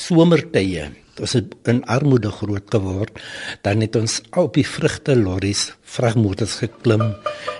somertye. 0.00 0.88
Ons 1.20 1.34
het 1.36 1.52
in 1.68 1.82
armoede 1.84 2.30
groot 2.32 2.64
geword. 2.72 3.18
Dan 3.64 3.82
het 3.84 3.96
ons 3.98 4.20
op 4.40 4.54
die 4.56 4.64
vrugte 4.66 5.16
lorries 5.18 5.68
vragmotors 5.90 6.56
geklim 6.62 7.02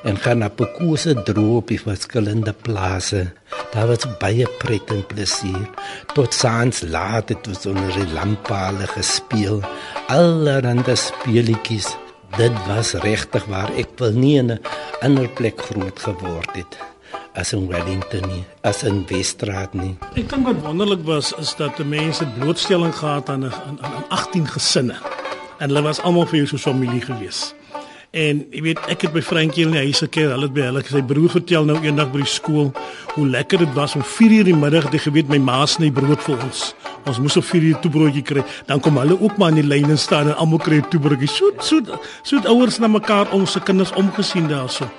en 0.06 0.18
gaan 0.22 0.44
op 0.46 0.62
kose 0.78 1.14
droog 1.26 1.60
op 1.60 1.72
die 1.72 1.80
verskillende 1.80 2.54
plase. 2.66 3.26
Daar 3.74 3.90
was 3.90 4.06
baie 4.22 4.46
pret 4.62 4.92
en 4.94 5.02
plesier 5.06 5.66
tot 6.14 6.34
saans 6.34 6.82
laat 6.86 7.30
het 7.34 7.50
ons 7.50 7.66
onder 7.70 7.92
die 7.98 8.08
lampale 8.14 8.86
gespeel. 8.94 9.60
Allerhande 10.08 10.96
speletjies 10.96 11.90
dit 12.38 12.62
was 12.70 12.94
regtig 13.02 13.44
waar. 13.50 13.74
Ek 13.74 13.98
wil 13.98 14.14
nie 14.14 14.38
in 14.38 14.52
'n 14.52 14.60
ander 15.02 15.28
plek 15.28 15.60
groot 15.60 15.98
geword 15.98 16.56
het 16.56 16.89
as 17.34 17.52
in 17.52 17.68
Wellington 17.68 18.26
nie, 18.28 18.44
as 18.66 18.82
in 18.82 19.04
Wesstraat 19.08 19.74
nie. 19.74 19.94
Ek 20.18 20.28
dink 20.30 20.46
wat 20.48 20.58
wonderlik 20.64 21.04
was 21.06 21.32
is 21.38 21.54
dat 21.58 21.76
die 21.78 21.86
mense 21.86 22.26
blootstelling 22.38 22.94
gehad 22.94 23.30
aan 23.30 23.46
'n 23.46 23.52
aan, 23.52 23.78
aan 23.82 24.04
18 24.08 24.46
gesinne. 24.46 24.96
En 25.58 25.68
hulle 25.68 25.82
was 25.82 26.00
almal 26.00 26.26
vir 26.26 26.36
jou 26.36 26.46
so 26.46 26.56
familie 26.56 27.00
gewees. 27.00 27.54
En 28.10 28.40
jy 28.50 28.62
weet, 28.62 28.78
ek 28.90 29.04
het 29.06 29.12
by 29.12 29.20
Frankie 29.22 29.62
in 29.62 29.70
die 29.70 29.84
huis 29.84 30.00
gekyk, 30.02 30.32
hulle 30.32 30.48
het 30.48 30.54
by 30.54 30.64
hulle 30.66 30.82
sy 30.82 31.02
broer 31.02 31.30
vertel 31.30 31.64
nou 31.64 31.76
eendag 31.78 32.10
by 32.10 32.24
die 32.24 32.26
skool 32.26 32.72
hoe 33.14 33.26
lekker 33.26 33.58
dit 33.58 33.74
was 33.74 33.94
om 33.94 34.02
4:00 34.02 34.40
in 34.40 34.44
die 34.44 34.54
middag, 34.54 34.90
jy 34.90 34.98
geweet 34.98 35.28
my 35.28 35.38
ma 35.38 35.66
sny 35.66 35.90
brood 35.90 36.22
vir 36.22 36.42
ons. 36.42 36.74
Ons 37.06 37.18
moes 37.18 37.36
op 37.36 37.44
4:00 37.44 37.80
toe 37.80 37.90
broodjie 37.90 38.22
kry. 38.22 38.42
Dan 38.66 38.80
kom 38.80 38.98
hulle 38.98 39.20
ook 39.20 39.36
maar 39.36 39.48
in 39.48 39.62
die 39.62 39.68
lyne 39.68 39.96
staan 39.96 40.26
en 40.26 40.36
almal 40.36 40.58
kry 40.58 40.80
toe 40.80 41.00
broodjie. 41.00 41.28
Soet, 41.28 41.62
soet, 41.62 41.88
soet 42.22 42.46
ouers 42.46 42.78
na 42.78 42.88
mekaar 42.88 43.30
om 43.30 43.46
se 43.46 43.60
kinders 43.60 43.92
omgesien 43.92 44.48
daarso. 44.48 44.90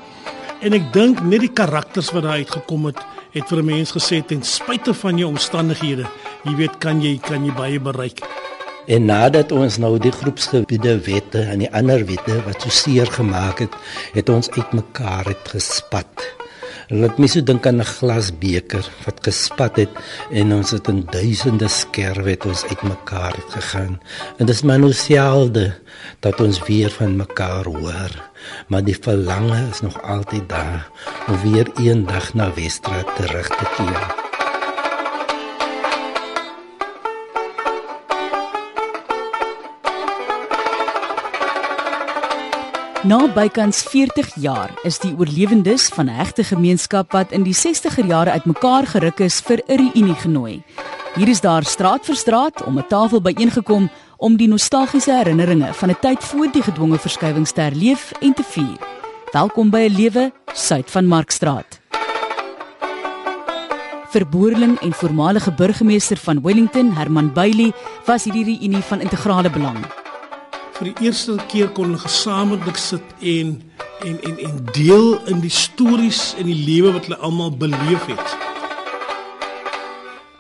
En 0.62 0.76
ek 0.78 0.92
dink 0.94 1.24
net 1.26 1.42
die 1.42 1.54
karakters 1.58 2.12
wat 2.14 2.22
daar 2.22 2.38
uitgekom 2.38 2.84
het, 2.92 3.00
het 3.34 3.48
vir 3.50 3.60
'n 3.62 3.66
mens 3.66 3.92
gesê 3.98 4.22
ten 4.22 4.44
spyte 4.44 4.94
van 4.94 5.18
jou 5.18 5.30
omstandighede, 5.30 6.06
jy 6.46 6.54
weet 6.56 6.78
kan 6.78 7.02
jy 7.02 7.18
kan 7.18 7.46
jy 7.46 7.54
baie 7.54 7.80
bereik. 7.80 8.22
En 8.86 9.06
nadat 9.06 9.52
ons 9.52 9.78
nou 9.78 9.98
die 9.98 10.12
groepsgebiede 10.12 11.00
wette 11.06 11.42
en 11.42 11.60
die 11.60 11.72
ander 11.74 12.06
wette 12.06 12.44
wat 12.46 12.62
so 12.62 12.70
seer 12.70 13.08
gemaak 13.08 13.60
het, 13.60 13.74
het 14.14 14.30
ons 14.30 14.52
uitmekaar 14.52 15.26
het 15.26 15.50
gespat. 15.50 16.30
Laat 16.90 17.18
my 17.18 17.28
so 17.28 17.42
dink 17.42 17.66
aan 17.66 17.82
'n 17.82 17.94
glasbeker 17.98 18.86
wat 19.06 19.24
gespat 19.24 19.76
het 19.76 19.94
en 20.32 20.54
ons 20.54 20.72
het 20.72 20.88
in 20.88 21.08
duisende 21.12 21.68
skerwe 21.68 22.30
het 22.30 22.46
ons 22.46 22.66
uitmekaar 22.66 23.34
het 23.34 23.50
gegaan. 23.50 24.00
En 24.38 24.46
dis 24.46 24.62
maar 24.62 24.80
nou 24.80 24.94
selde 24.94 25.74
dat 26.20 26.42
ons 26.42 26.62
weer 26.68 26.90
van 26.90 27.16
mekaar 27.16 27.66
hoor 27.66 28.31
maar 28.68 28.84
die 28.84 28.98
verlange 29.02 29.68
is 29.72 29.82
nog 29.82 30.02
altyd 30.02 30.50
daar 30.50 30.90
om 31.28 31.42
weer 31.42 31.68
eendag 31.76 32.34
na 32.34 32.54
Wesstraat 32.54 33.16
terug 33.16 33.48
te 33.48 33.66
keer. 33.76 34.30
Na 43.02 43.26
bykans 43.34 43.80
40 43.90 44.28
jaar 44.38 44.70
is 44.86 45.00
die 45.02 45.16
oorlewendes 45.18 45.88
van 45.90 46.06
'n 46.06 46.22
hegte 46.22 46.44
gemeenskap 46.44 47.12
wat 47.12 47.32
in 47.32 47.44
die 47.44 47.56
60er 47.56 48.06
jare 48.06 48.32
uitmekaar 48.32 48.86
geruk 48.88 49.20
is 49.20 49.40
vir 49.40 49.58
'n 49.68 49.76
reunie 49.76 50.16
genooi. 50.16 50.64
Hier 51.16 51.28
is 51.28 51.42
daar 51.42 51.64
straat 51.64 52.06
vir 52.06 52.16
straat 52.16 52.64
om 52.64 52.78
'n 52.78 52.88
tafel 52.88 53.22
byeengekom 53.22 53.90
om 54.22 54.36
die 54.38 54.48
nostalgiese 54.48 55.16
herinneringe 55.18 55.74
van 55.74 55.90
'n 55.90 56.00
tyd 56.02 56.24
voor 56.24 56.52
die 56.52 56.62
gedwonge 56.62 57.00
verskywings 57.00 57.52
te 57.52 57.62
herleef 57.62 58.12
en 58.22 58.34
te 58.34 58.44
vier. 58.44 58.78
Welkom 59.32 59.70
by 59.70 59.80
'n 59.90 59.96
lewe 59.96 60.32
suid 60.54 60.92
van 60.92 61.06
Markstraat. 61.06 61.80
Verboorling 64.10 64.80
en 64.80 64.94
voormalige 64.94 65.52
burgemeester 65.52 66.18
van 66.18 66.42
Wellington, 66.42 66.94
Herman 66.94 67.34
Bailey, 67.34 67.72
was 68.06 68.24
hierdie 68.24 68.46
reunie 68.46 68.84
van 68.84 69.02
integrale 69.02 69.50
belang. 69.50 69.86
Vir 70.72 70.94
die 70.94 71.06
eerste 71.06 71.36
keer 71.48 71.70
kon 71.70 71.86
hulle 71.86 71.98
gesamentlik 71.98 72.78
sit 72.78 73.04
en 73.20 73.72
en 74.04 74.22
en 74.22 74.38
en 74.38 74.66
deel 74.72 75.26
in 75.26 75.40
die 75.40 75.50
stories 75.50 76.36
en 76.38 76.46
die 76.46 76.64
lewe 76.66 76.92
wat 76.92 77.06
hulle 77.06 77.18
almal 77.18 77.58
beleef 77.58 78.06
het. 78.06 78.38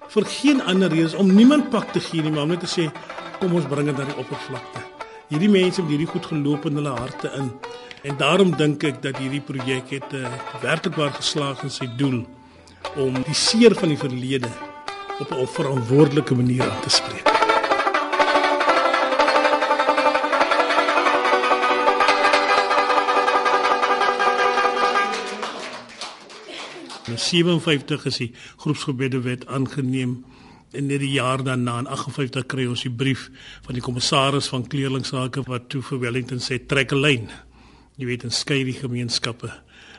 Vir 0.07 0.25
geen 0.25 0.61
ander 0.61 0.89
rede 0.89 1.17
om 1.17 1.35
niemand 1.35 1.69
pak 1.69 1.91
te 1.91 1.99
gee 1.99 2.21
nie, 2.21 2.31
maar 2.31 2.47
net 2.47 2.59
te 2.59 2.67
sê 2.79 2.91
kom 3.41 3.55
ons 3.57 3.65
bring 3.65 3.87
dit 3.89 3.97
na 3.97 4.05
die 4.05 4.19
oppervlakte. 4.21 4.83
Hierdie 5.31 5.49
mense 5.49 5.81
het 5.81 5.89
hierdie 5.89 6.09
goed 6.09 6.27
geloop 6.29 6.67
in 6.69 6.77
hulle 6.77 6.91
harte 6.93 7.31
in. 7.39 7.47
En 8.05 8.17
daarom 8.19 8.51
dink 8.57 8.83
ek 8.85 8.99
dat 9.01 9.17
hierdie 9.17 9.41
projek 9.41 9.89
het 9.95 10.13
uh, 10.17 10.29
werklik 10.61 10.99
waar 10.99 11.13
geslaag 11.15 11.63
in 11.65 11.73
sy 11.73 11.87
doel 11.97 12.21
om 13.01 13.17
die 13.25 13.37
seer 13.37 13.73
van 13.77 13.93
die 13.93 13.97
verlede 13.97 14.49
op 15.21 15.33
'n 15.33 15.47
verantwoordelike 15.55 16.35
manier 16.37 16.69
aan 16.69 16.81
te 16.85 16.93
spreek. 16.93 17.29
In 27.09 27.17
57 27.17 28.05
is 28.05 28.17
die 28.17 28.31
groepsgebede 28.57 29.21
wet 29.21 29.47
aangeneem 29.47 30.21
in 30.71 30.87
die 30.87 31.11
jaar 31.11 31.43
daarna 31.43 31.79
in 31.79 31.87
58 31.87 32.45
kry 32.45 32.65
ons 32.69 32.83
die 32.85 32.91
brief 32.91 33.29
van 33.65 33.75
die 33.75 33.83
kommissaris 33.83 34.47
van 34.51 34.67
kleerlingsake 34.67 35.43
wat 35.47 35.69
toe 35.69 35.81
vir 35.81 35.99
Wellington 35.99 36.39
sê 36.39 36.59
trek 36.65 36.91
'n 36.91 37.01
lyn. 37.01 37.29
Jy 37.97 38.05
weet 38.05 38.23
en 38.23 38.31
skei 38.31 38.63
die 38.63 38.79
gemeenskappe. 38.79 39.51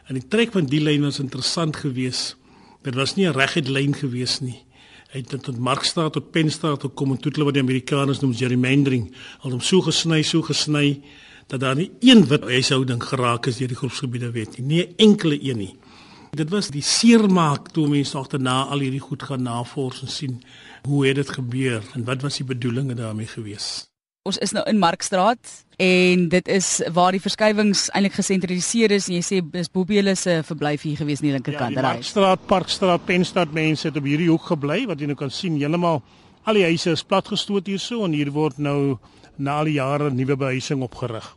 En 0.08 0.14
die 0.14 0.28
trek 0.28 0.52
van 0.52 0.66
die 0.66 0.80
lyn 0.80 1.02
was 1.02 1.18
interessant 1.18 1.76
geweest. 1.76 2.36
Dit 2.82 2.94
was 2.94 3.14
nie 3.16 3.26
'n 3.26 3.32
reguit 3.32 3.68
lyn 3.68 3.94
geweest 3.94 4.40
nie. 4.40 4.64
Hy 5.12 5.18
het 5.18 5.42
tot 5.44 5.58
Markstraat 5.58 6.12
tot 6.12 6.30
Penstraat 6.30 6.80
gekom 6.80 7.10
en 7.10 7.18
toe 7.20 7.32
hulle 7.32 7.44
wat 7.44 7.54
die 7.54 7.62
Amerikaners 7.62 8.20
noem 8.20 8.32
gerrymandering, 8.34 9.14
al 9.40 9.50
hom 9.50 9.60
so 9.60 9.80
gesny, 9.80 10.22
so 10.22 10.42
gesny 10.42 11.02
dat 11.46 11.60
daar 11.60 11.76
nie 11.76 11.90
een 12.00 12.26
wit 12.26 12.42
huishouding 12.42 13.02
geraak 13.02 13.46
is 13.46 13.56
deur 13.56 13.68
die 13.68 13.76
groepsgebiede 13.76 14.30
wet 14.30 14.56
nie. 14.56 14.66
Nie 14.66 14.94
enkele 14.96 15.36
een 15.42 15.58
nie. 15.58 15.74
Dit 16.32 16.48
was 16.48 16.70
die 16.72 16.80
seermaak 16.80 17.66
toe 17.76 17.82
mense 17.92 18.16
agterna 18.16 18.62
al 18.72 18.80
hierdie 18.80 19.02
goed 19.04 19.20
gaan 19.28 19.42
navors 19.44 19.98
en 20.00 20.08
sien 20.08 20.38
hoe 20.88 21.02
het 21.04 21.18
dit 21.18 21.28
gebeur 21.28 21.82
en 21.92 22.06
wat 22.06 22.22
was 22.24 22.38
die 22.40 22.46
bedoelinge 22.48 22.94
daarmee 22.96 23.28
gewees. 23.28 23.66
Ons 24.24 24.38
is 24.40 24.54
nou 24.56 24.62
in 24.70 24.78
Markstraat 24.80 25.50
en 25.76 26.22
dit 26.32 26.46
is 26.48 26.70
waar 26.96 27.12
die 27.12 27.20
verskywings 27.20 27.82
eintlik 27.92 28.16
gesentraliseer 28.16 28.94
is 28.96 29.10
en 29.10 29.18
jy 29.18 29.26
sê 29.26 29.42
dis 29.44 29.68
Bobbie 29.68 30.14
se 30.16 30.38
verblyf 30.48 30.86
hier 30.88 31.02
gewees 31.02 31.20
aan 31.20 31.28
die 31.28 31.34
linkerkant. 31.34 31.76
Ja, 31.76 31.84
Markstraat, 31.84 32.46
Parkstraat, 32.46 33.04
Penstad 33.04 33.52
mense 33.52 33.90
het 33.90 34.00
op 34.00 34.08
hierdie 34.08 34.30
hoek 34.30 34.48
gebly 34.54 34.86
wat 34.88 35.04
jy 35.04 35.10
nou 35.12 35.18
kan 35.20 35.30
sien 35.30 35.60
heeltemal 35.60 36.00
al 36.48 36.54
die 36.54 36.64
huise 36.64 36.96
is 36.96 37.04
platgestoot 37.04 37.68
hierso 37.68 38.06
en 38.06 38.16
hier 38.16 38.32
word 38.32 38.56
nou 38.56 38.96
na 39.36 39.58
al 39.60 39.68
die 39.68 39.76
jare 39.76 40.08
nuwe 40.08 40.40
behuising 40.46 40.80
opgerig. 40.80 41.28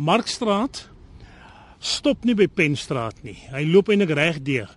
Markstraat 0.00 0.86
stop 1.80 2.24
nie 2.28 2.36
by 2.36 2.46
Penstraat 2.46 3.22
nie. 3.24 3.38
Hy 3.50 3.64
loop 3.68 3.88
eintlik 3.90 4.12
reg 4.16 4.40
deur. 4.44 4.68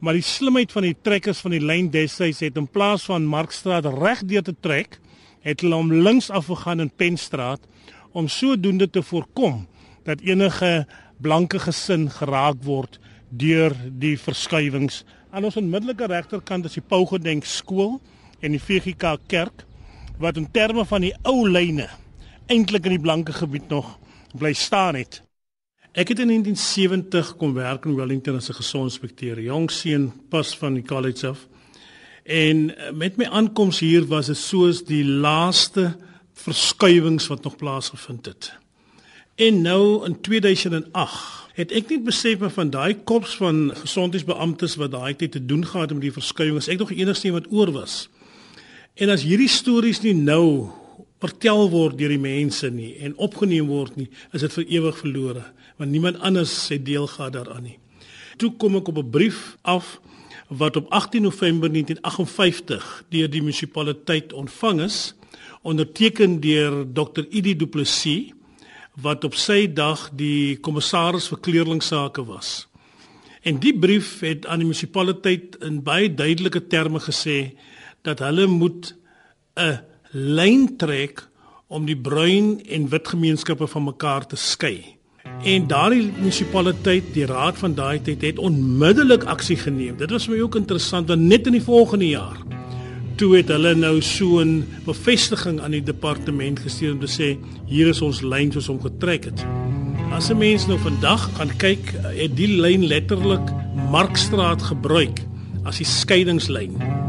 Maar 0.00 0.16
die 0.16 0.24
slimheid 0.24 0.72
van 0.72 0.86
die 0.88 0.96
trekkers 0.96 1.42
van 1.44 1.54
die 1.54 1.62
lyn 1.62 1.90
destyds 1.92 2.40
het 2.44 2.56
in 2.58 2.68
plaas 2.68 3.04
van 3.08 3.28
Markstraat 3.28 3.86
reg 4.00 4.24
deur 4.28 4.44
te 4.46 4.54
trek, 4.64 4.98
het 5.44 5.62
hulle 5.64 5.76
om 5.76 5.92
links 5.92 6.30
af 6.30 6.48
gegaan 6.50 6.80
in 6.84 6.90
Penstraat 6.90 7.62
om 8.12 8.28
sodoende 8.28 8.88
te 8.90 9.02
voorkom 9.02 9.66
dat 10.04 10.20
enige 10.26 10.86
blanke 11.22 11.60
gesin 11.60 12.08
geraak 12.10 12.60
word 12.64 12.98
deur 13.30 13.76
die 14.00 14.16
verskywings. 14.18 15.04
Aan 15.30 15.46
ons 15.46 15.56
onmiddellike 15.60 16.08
regterkant 16.10 16.66
is 16.66 16.76
die 16.80 16.84
Pau 16.84 17.04
Gedenk 17.06 17.46
skool 17.46 17.98
en 18.40 18.56
die 18.56 18.62
VGK 18.62 19.18
kerk 19.30 19.64
wat 20.20 20.40
in 20.40 20.48
terme 20.52 20.84
van 20.88 21.04
die 21.06 21.14
ou 21.28 21.44
lyne 21.48 21.86
eintlik 22.50 22.88
in 22.88 22.96
die 22.96 23.04
blanke 23.04 23.36
gebied 23.36 23.68
nog 23.70 23.94
bly 24.34 24.52
staan 24.56 24.98
het. 24.98 25.22
Ek 25.90 26.08
het 26.08 26.20
in 26.22 26.28
1970 26.30 27.36
kom 27.36 27.54
werk 27.54 27.84
in 27.84 27.96
Wellington 27.98 28.36
as 28.36 28.48
'n 28.48 28.54
gesondheidsinspekteur, 28.54 29.40
jong 29.40 29.70
seun 29.70 30.12
pas 30.28 30.56
van 30.56 30.74
die 30.74 30.84
college 30.84 31.26
af. 31.26 31.48
En 32.22 32.76
eh, 32.76 32.92
met 32.92 33.16
my 33.16 33.24
aankoms 33.24 33.78
hier 33.78 34.06
was 34.06 34.26
dit 34.26 34.36
soos 34.36 34.84
die 34.84 35.04
laaste 35.04 35.96
verskuiwings 36.34 37.26
wat 37.26 37.42
nog 37.42 37.56
plaasgevind 37.56 38.26
het. 38.26 38.52
En 39.34 39.62
nou 39.62 40.06
in 40.06 40.20
2008 40.20 41.48
het 41.54 41.72
ek 41.72 41.88
net 41.88 42.04
besef 42.04 42.38
maar 42.38 42.50
van 42.50 42.70
daai 42.70 42.94
kops 43.04 43.36
van 43.36 43.72
gesondheidsbeamptes 43.74 44.76
wat 44.76 44.90
daai 44.90 45.16
tyd 45.16 45.32
te 45.32 45.44
doen 45.46 45.66
gehad 45.66 45.92
met 45.92 46.00
die 46.00 46.12
verskuiwings, 46.12 46.68
ek 46.68 46.78
nog 46.78 46.90
enigste 46.90 47.32
wat 47.32 47.50
oor 47.50 47.72
was. 47.72 48.08
En 48.94 49.08
as 49.08 49.22
hierdie 49.22 49.48
stories 49.48 50.00
nie 50.00 50.14
nou 50.14 50.70
vertel 51.20 51.68
word 51.70 51.98
deur 51.98 52.08
die 52.08 52.18
mense 52.18 52.70
nie 52.70 52.94
en 53.04 53.16
opgeneem 53.16 53.68
word 53.68 53.96
nie, 53.96 54.08
is 54.32 54.40
dit 54.40 54.52
vir 54.52 54.64
ewig 54.80 54.98
verlore 54.98 55.44
want 55.80 55.90
niemand 55.90 56.20
anders 56.20 56.52
sê 56.66 56.76
deel 56.76 57.06
gehad 57.08 57.32
daaraan 57.32 57.64
nie. 57.64 57.78
Toe 58.36 58.52
kom 58.60 58.76
ek 58.76 58.88
op 58.88 58.98
'n 58.98 59.10
brief 59.10 59.56
af 59.62 60.00
wat 60.48 60.76
op 60.76 60.90
18 60.90 61.22
November 61.22 61.70
1958 61.70 63.04
deur 63.08 63.30
die 63.30 63.40
munisipaliteit 63.40 64.32
ontvang 64.32 64.80
is, 64.80 65.14
onderteken 65.62 66.40
deur 66.40 66.84
Dr. 66.92 67.24
Idi 67.30 67.56
Du 67.56 67.66
Plessis 67.66 68.32
wat 68.94 69.24
op 69.24 69.34
sy 69.34 69.72
dag 69.72 70.10
die 70.12 70.56
kommissaris 70.56 71.28
vir 71.28 71.38
kleurlingsake 71.38 72.24
was. 72.24 72.68
En 73.42 73.58
die 73.58 73.78
brief 73.78 74.20
het 74.20 74.46
aan 74.46 74.58
die 74.58 74.66
munisipaliteit 74.66 75.56
in 75.64 75.82
baie 75.82 76.14
duidelike 76.14 76.66
terme 76.66 77.00
gesê 77.00 77.54
dat 78.02 78.18
hulle 78.18 78.46
moet 78.46 78.94
'n 79.56 79.78
lyn 80.10 80.76
trek 80.76 81.22
om 81.70 81.84
die 81.86 81.96
bruin 81.96 82.58
en 82.66 82.88
wit 82.90 83.08
gemeenskappe 83.08 83.66
van 83.66 83.84
mekaar 83.84 84.26
te 84.26 84.36
skei. 84.36 84.96
En 85.46 85.66
daardie 85.70 86.10
munisipaliteit, 86.16 87.12
die 87.14 87.26
raad 87.26 87.58
van 87.58 87.74
daai 87.74 88.00
tyd 88.02 88.22
het 88.22 88.38
onmiddellik 88.38 89.24
aksie 89.30 89.56
geneem. 89.56 89.96
Dit 90.00 90.10
was 90.10 90.26
vir 90.26 90.36
my 90.36 90.40
ook 90.42 90.58
interessant 90.58 91.08
want 91.08 91.22
net 91.22 91.46
in 91.46 91.58
die 91.58 91.64
volgende 91.64 92.08
jaar 92.10 92.40
toe 93.20 93.34
het 93.36 93.50
hulle 93.52 93.74
nou 93.76 94.00
so 94.00 94.40
'n 94.40 94.64
bevestiging 94.86 95.60
aan 95.60 95.70
die 95.70 95.82
departement 95.82 96.58
gestuur 96.58 96.92
om 96.92 97.00
te 97.00 97.06
sê 97.06 97.36
hier 97.66 97.88
is 97.88 98.00
ons 98.02 98.22
lyn 98.22 98.52
soos 98.52 98.68
om 98.68 98.80
getrek 98.80 99.24
het. 99.24 99.44
As 100.10 100.30
'n 100.30 100.38
mens 100.38 100.66
nou 100.66 100.78
vandag 100.78 101.30
gaan 101.36 101.56
kyk, 101.56 101.94
het 102.02 102.36
die 102.36 102.60
lyn 102.60 102.86
letterlik 102.86 103.46
Markstraat 103.90 104.62
gebruik 104.62 105.20
as 105.64 105.76
die 105.76 105.86
skeidingslyn. 105.86 106.99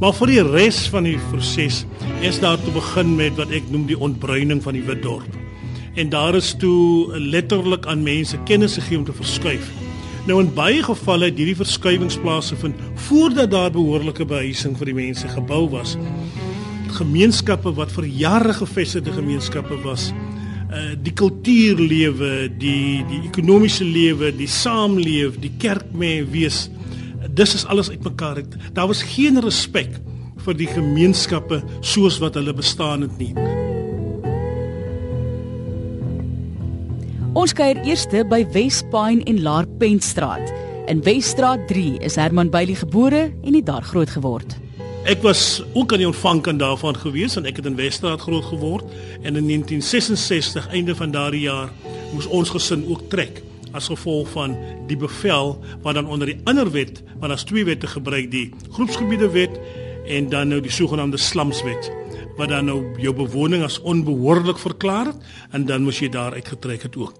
Maar 0.00 0.14
vir 0.16 0.30
die 0.32 0.42
res 0.46 0.78
van 0.88 1.04
die 1.04 1.18
proses 1.28 1.82
is 2.24 2.38
daar 2.40 2.56
te 2.56 2.72
begin 2.72 3.18
met 3.18 3.34
wat 3.36 3.50
ek 3.52 3.66
noem 3.68 3.82
die 3.84 3.98
ontbruining 4.00 4.62
van 4.64 4.78
die 4.78 4.84
wit 4.86 5.02
dorp. 5.04 5.34
En 6.00 6.08
daar 6.08 6.38
is 6.38 6.54
toe 6.56 7.18
letterlik 7.20 7.84
aan 7.84 8.06
mense 8.06 8.38
kennis 8.48 8.78
gegee 8.80 8.96
om 8.96 9.04
te 9.04 9.12
verskuif. 9.12 9.68
Nou 10.24 10.38
in 10.40 10.48
baie 10.56 10.80
gevalle 10.86 11.28
het 11.28 11.36
hierdie 11.36 11.58
verskuiwingsplase 11.58 12.56
vind 12.62 12.80
voordat 13.10 13.52
daar 13.52 13.70
behoorlike 13.76 14.24
behuising 14.24 14.78
vir 14.80 14.88
die 14.88 14.96
mense 15.02 15.28
gebou 15.36 15.66
was. 15.76 15.98
Gemeenskappe 16.96 17.74
wat 17.76 17.92
vir 17.92 18.08
jare 18.08 18.56
gevestigde 18.56 19.12
gemeenskappe 19.20 19.82
was, 19.84 20.10
uh 20.72 20.94
die 20.96 21.12
kultuurlewe, 21.12 22.48
die 22.56 23.04
die 23.10 23.20
ekonomiese 23.28 23.84
lewe, 23.84 24.32
die 24.32 24.48
saamleef, 24.48 25.36
die 25.44 25.52
kerkmee 25.60 26.24
wees 26.24 26.70
dis 27.28 27.54
is 27.54 27.66
alles 27.66 27.90
uitmekaar 27.90 28.36
het. 28.36 28.56
Daar 28.72 28.86
was 28.86 29.02
geen 29.02 29.40
respek 29.40 30.00
vir 30.44 30.56
die 30.56 30.68
gemeenskappe 30.70 31.60
soos 31.80 32.18
wat 32.22 32.38
hulle 32.38 32.54
bestaan 32.56 33.04
het 33.04 33.18
nie. 33.20 33.34
Ons 37.38 37.52
kuier 37.54 37.78
eerste 37.86 38.24
by 38.26 38.42
Wespine 38.54 39.22
en 39.30 39.42
Laarpentstraat. 39.44 40.50
In 40.90 41.02
Wesstraat 41.06 41.68
3 41.68 42.00
is 42.02 42.16
Herman 42.18 42.50
Bailey 42.50 42.74
gebore 42.74 43.28
en 43.30 43.54
het 43.54 43.66
daar 43.66 43.86
groot 43.86 44.10
geword. 44.10 44.56
Ek 45.08 45.22
was 45.22 45.62
ook 45.72 45.92
aan 45.92 46.02
die 46.02 46.08
ontvangkant 46.08 46.60
daarvan 46.60 46.98
gewees 46.98 47.38
en 47.38 47.46
ek 47.48 47.62
het 47.62 47.68
in 47.70 47.78
Wesstraat 47.78 48.20
groot 48.20 48.44
geword 48.50 48.84
en 49.22 49.36
in 49.38 49.46
1966 49.46 50.68
einde 50.74 50.96
van 50.96 51.14
daardie 51.14 51.46
jaar 51.46 51.70
moes 52.12 52.26
ons 52.26 52.50
gesin 52.52 52.84
ook 52.88 53.06
trek 53.08 53.40
as 53.72 53.90
gevolg 53.90 54.28
van 54.34 54.56
die 54.86 54.96
bevel 54.96 55.58
wat 55.82 55.94
dan 55.94 56.08
onder 56.08 56.26
die 56.26 56.40
ander 56.44 56.70
wet, 56.70 57.02
want 57.18 57.32
daar's 57.32 57.44
twee 57.44 57.64
wette 57.64 57.86
gebruik, 57.86 58.30
die 58.30 58.50
groepsgebiede 58.70 59.30
wet 59.30 59.60
en 60.06 60.28
dan 60.28 60.48
nou 60.48 60.60
die 60.60 60.72
sogenaamde 60.72 61.18
slumswet 61.20 61.90
wat 62.36 62.48
dan 62.48 62.64
nou 62.70 62.80
jou 63.00 63.12
bewoning 63.14 63.62
as 63.66 63.80
onbehoorlik 63.80 64.58
verklaar 64.58 65.12
het 65.12 65.16
en 65.50 65.66
dan 65.68 65.84
moes 65.84 66.00
jy 66.00 66.08
daar 66.08 66.32
uitgetrek 66.32 66.82
het 66.88 66.96
ook. 66.96 67.14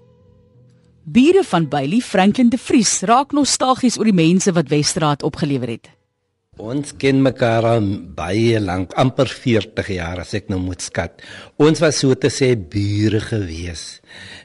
Bure 1.03 1.43
van 1.43 1.67
Bailey 1.67 1.99
Franklin 1.99 2.49
de 2.49 2.57
Vries 2.57 2.99
raak 3.01 3.31
nostalgies 3.31 3.97
oor 3.97 4.09
die 4.09 4.17
mense 4.17 4.51
wat 4.53 4.69
Wesstraat 4.69 5.23
opgelewer 5.23 5.67
het. 5.77 5.89
Ons 6.59 6.89
ken 6.99 7.21
mekaar 7.23 7.63
al 7.63 7.85
baie 8.11 8.59
lank, 8.59 8.91
amper 8.99 9.29
40 9.31 9.87
jaar 9.95 10.19
as 10.19 10.33
ek 10.35 10.49
nou 10.51 10.57
moet 10.59 10.83
skat. 10.83 11.21
Ons 11.55 11.79
was 11.79 12.01
so 12.03 12.11
te 12.19 12.27
sê 12.27 12.49
bure 12.59 13.21
gewees. 13.23 14.01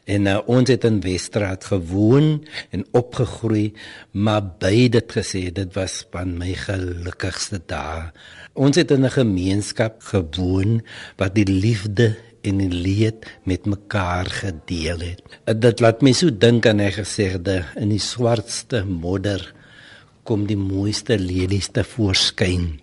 En 0.06 0.28
uh, 0.30 0.36
ons 0.46 0.70
het 0.70 0.86
in 0.86 1.00
Wesstraat 1.02 1.66
gewoon 1.66 2.46
en 2.70 2.86
opgegroei, 2.94 3.72
maar 4.14 4.46
by 4.62 4.86
dit 4.94 5.16
gesê, 5.18 5.48
dit 5.50 5.74
was 5.74 5.98
van 6.14 6.36
my 6.38 6.54
gelukkigste 6.54 7.58
dae. 7.66 8.12
Ons 8.54 8.78
het 8.78 8.94
in 8.94 9.02
'n 9.04 9.18
gemeenskap 9.18 9.98
gewoon 10.06 10.80
wat 11.18 11.34
die 11.34 11.50
liefde 11.50 12.14
en 12.46 12.62
die 12.62 12.70
leed 12.70 13.26
met 13.42 13.66
mekaar 13.66 14.30
gedeel 14.30 15.02
het. 15.02 15.20
Dit 15.58 15.80
laat 15.80 16.02
my 16.02 16.12
so 16.12 16.30
dink 16.30 16.66
aan 16.66 16.78
hy 16.78 16.92
gesegde 16.94 17.64
in 17.74 17.90
die 17.90 17.98
swartste 17.98 18.84
modder 18.86 19.52
kom 20.26 20.46
die 20.50 20.58
mooiste 20.58 21.18
lelies 21.18 21.70
te 21.72 21.84
voorskyn. 21.86 22.80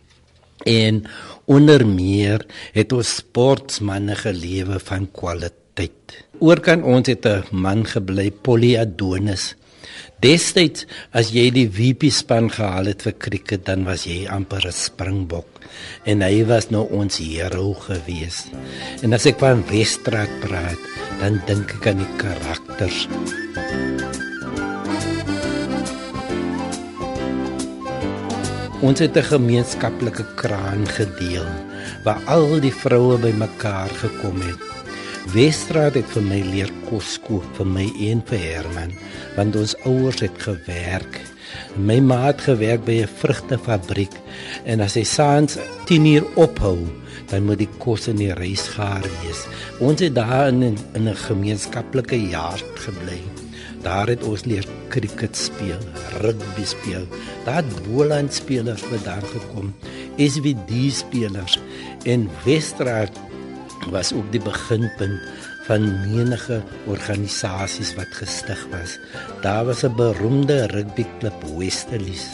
En 0.66 1.04
onder 1.45 1.84
meer 1.88 2.45
het 2.75 2.94
ons 2.95 3.18
sportmense 3.19 4.16
gelewe 4.24 4.80
van 4.80 5.10
kwaliteit. 5.12 6.24
Oorkan 6.40 6.84
ons 6.84 7.07
het 7.07 7.25
'n 7.25 7.44
man 7.51 7.86
gebly 7.86 8.31
Polyadonis. 8.31 9.56
Destyds 10.24 10.86
as 11.12 11.34
jy 11.36 11.51
die 11.51 11.68
VP 11.68 12.10
span 12.10 12.50
gehaal 12.50 12.86
het 12.86 13.04
vir 13.04 13.16
cricket 13.18 13.66
dan 13.66 13.84
was 13.84 14.06
jy 14.07 14.28
amper 14.28 14.63
'n 14.68 14.72
springbok 14.72 15.54
en 16.06 16.22
hy 16.22 16.46
was 16.46 16.69
nou 16.69 16.88
ons 16.92 17.18
hero 17.18 17.74
gewees. 17.74 18.46
En 19.04 19.13
as 19.13 19.25
ek 19.25 19.39
van 19.39 19.63
Wesstraat 19.69 20.39
praat, 20.39 20.80
dan 21.19 21.42
dink 21.48 21.75
ek 21.80 21.88
aan 21.88 22.04
die 22.04 22.13
karakters. 22.18 23.07
Ons 28.83 29.00
het 29.00 29.15
'n 29.15 29.24
gemeenskaplike 29.24 30.25
kraan 30.35 30.83
gedeel 30.88 31.47
waar 32.03 32.21
al 32.25 32.59
die 32.59 32.74
vroue 32.74 33.18
bymekaar 33.18 33.89
gekom 33.89 34.41
het. 34.41 34.63
Wesstraat 35.31 35.94
het 35.94 36.09
vir 36.12 36.24
my 36.24 36.41
leer 36.51 36.71
kos 36.89 37.19
kook 37.24 37.47
vir 37.56 37.65
my 37.65 37.85
en 38.09 38.24
vir 38.27 38.39
Herman, 38.39 38.91
want 39.35 39.56
ons 39.56 39.75
ouers 39.85 40.19
het 40.19 40.35
gewerk. 40.38 41.21
My 41.75 42.00
ma 42.00 42.25
het 42.25 42.41
gewerk 42.41 42.83
by 42.83 42.97
'n 43.01 43.15
vrugtefabriek 43.21 44.15
en 44.65 44.81
as 44.81 44.94
hy 44.94 45.03
saans 45.03 45.57
10 45.86 46.06
uur 46.06 46.25
ophou, 46.36 46.79
dan 47.29 47.45
moet 47.45 47.57
die 47.57 47.74
kos 47.77 48.07
in 48.07 48.18
die 48.18 48.33
rys 48.33 48.68
gaar 48.68 49.06
wees. 49.21 49.47
Ons 49.79 50.00
het 50.00 50.15
daar 50.15 50.47
in 50.47 50.75
'n 50.94 51.15
gemeenskaplike 51.15 52.19
jaar 52.29 52.59
gebly. 52.75 53.32
Daar 53.83 54.07
het 54.07 54.24
ons 54.24 54.45
leer 54.47 54.65
cricket 54.89 55.38
speel, 55.38 55.80
rugby 56.24 56.65
speel. 56.65 57.07
Daar 57.45 57.63
Boland 57.88 58.33
spelers 58.33 58.83
wat 58.89 59.03
daar 59.03 59.24
gekom. 59.24 59.74
SVD 60.18 60.94
spelers 60.94 61.59
en 62.03 62.30
Westraat 62.45 63.19
was 63.91 64.13
ook 64.13 64.31
die 64.31 64.41
beginpunt 64.41 65.19
van 65.68 65.83
menige 66.12 66.62
organisasies 66.88 67.94
wat 67.95 68.12
gestig 68.19 68.68
was. 68.71 69.00
Daar 69.41 69.65
was 69.65 69.83
'n 69.83 69.95
beroemde 69.95 70.68
rugbyklub 70.68 71.44
Westerlies 71.57 72.27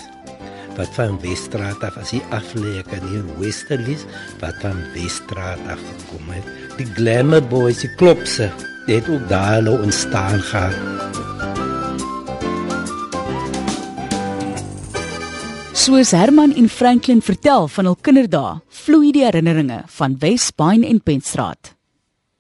wat 0.76 0.96
van 0.96 1.20
Westraat 1.20 1.84
af 1.84 1.98
as 1.98 2.14
die 2.16 2.24
afleek 2.32 2.88
aan 2.96 3.08
die 3.12 3.24
Westerlies 3.40 4.06
wat 4.40 4.56
van 4.62 4.80
Westraat 4.94 5.60
af 5.68 5.82
gekom 5.90 6.30
het. 6.32 6.46
Die 6.78 6.88
Glamour 6.96 7.44
Boys, 7.44 7.82
die 7.84 7.96
klopse, 7.96 8.48
het 8.90 9.10
ook 9.10 9.30
daar 9.30 9.68
ontstaan 9.68 10.42
gehad. 10.42 10.74
Soos 15.74 16.12
Herman 16.12 16.54
en 16.56 16.70
Franklin 16.70 17.22
vertel 17.22 17.68
van 17.68 17.86
hul 17.86 17.96
kinderdae, 18.02 18.60
vloei 18.68 19.12
die 19.16 19.24
herinneringe 19.24 19.84
van 19.88 20.18
Westbine 20.20 20.88
en 20.88 21.02
Pentstraat. 21.02 21.76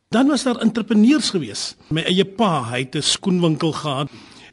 Dan 0.10 0.28
was 0.28 0.44
daar 0.44 0.58
entrepreneurs 0.58 1.30
gewees. 1.30 1.76
My 1.88 2.02
eie 2.10 2.26
pa, 2.26 2.64
hy 2.72 2.80
het 2.80 2.96
'n 2.96 3.02
skoenwinkel 3.02 3.72
gehad. 3.72 4.10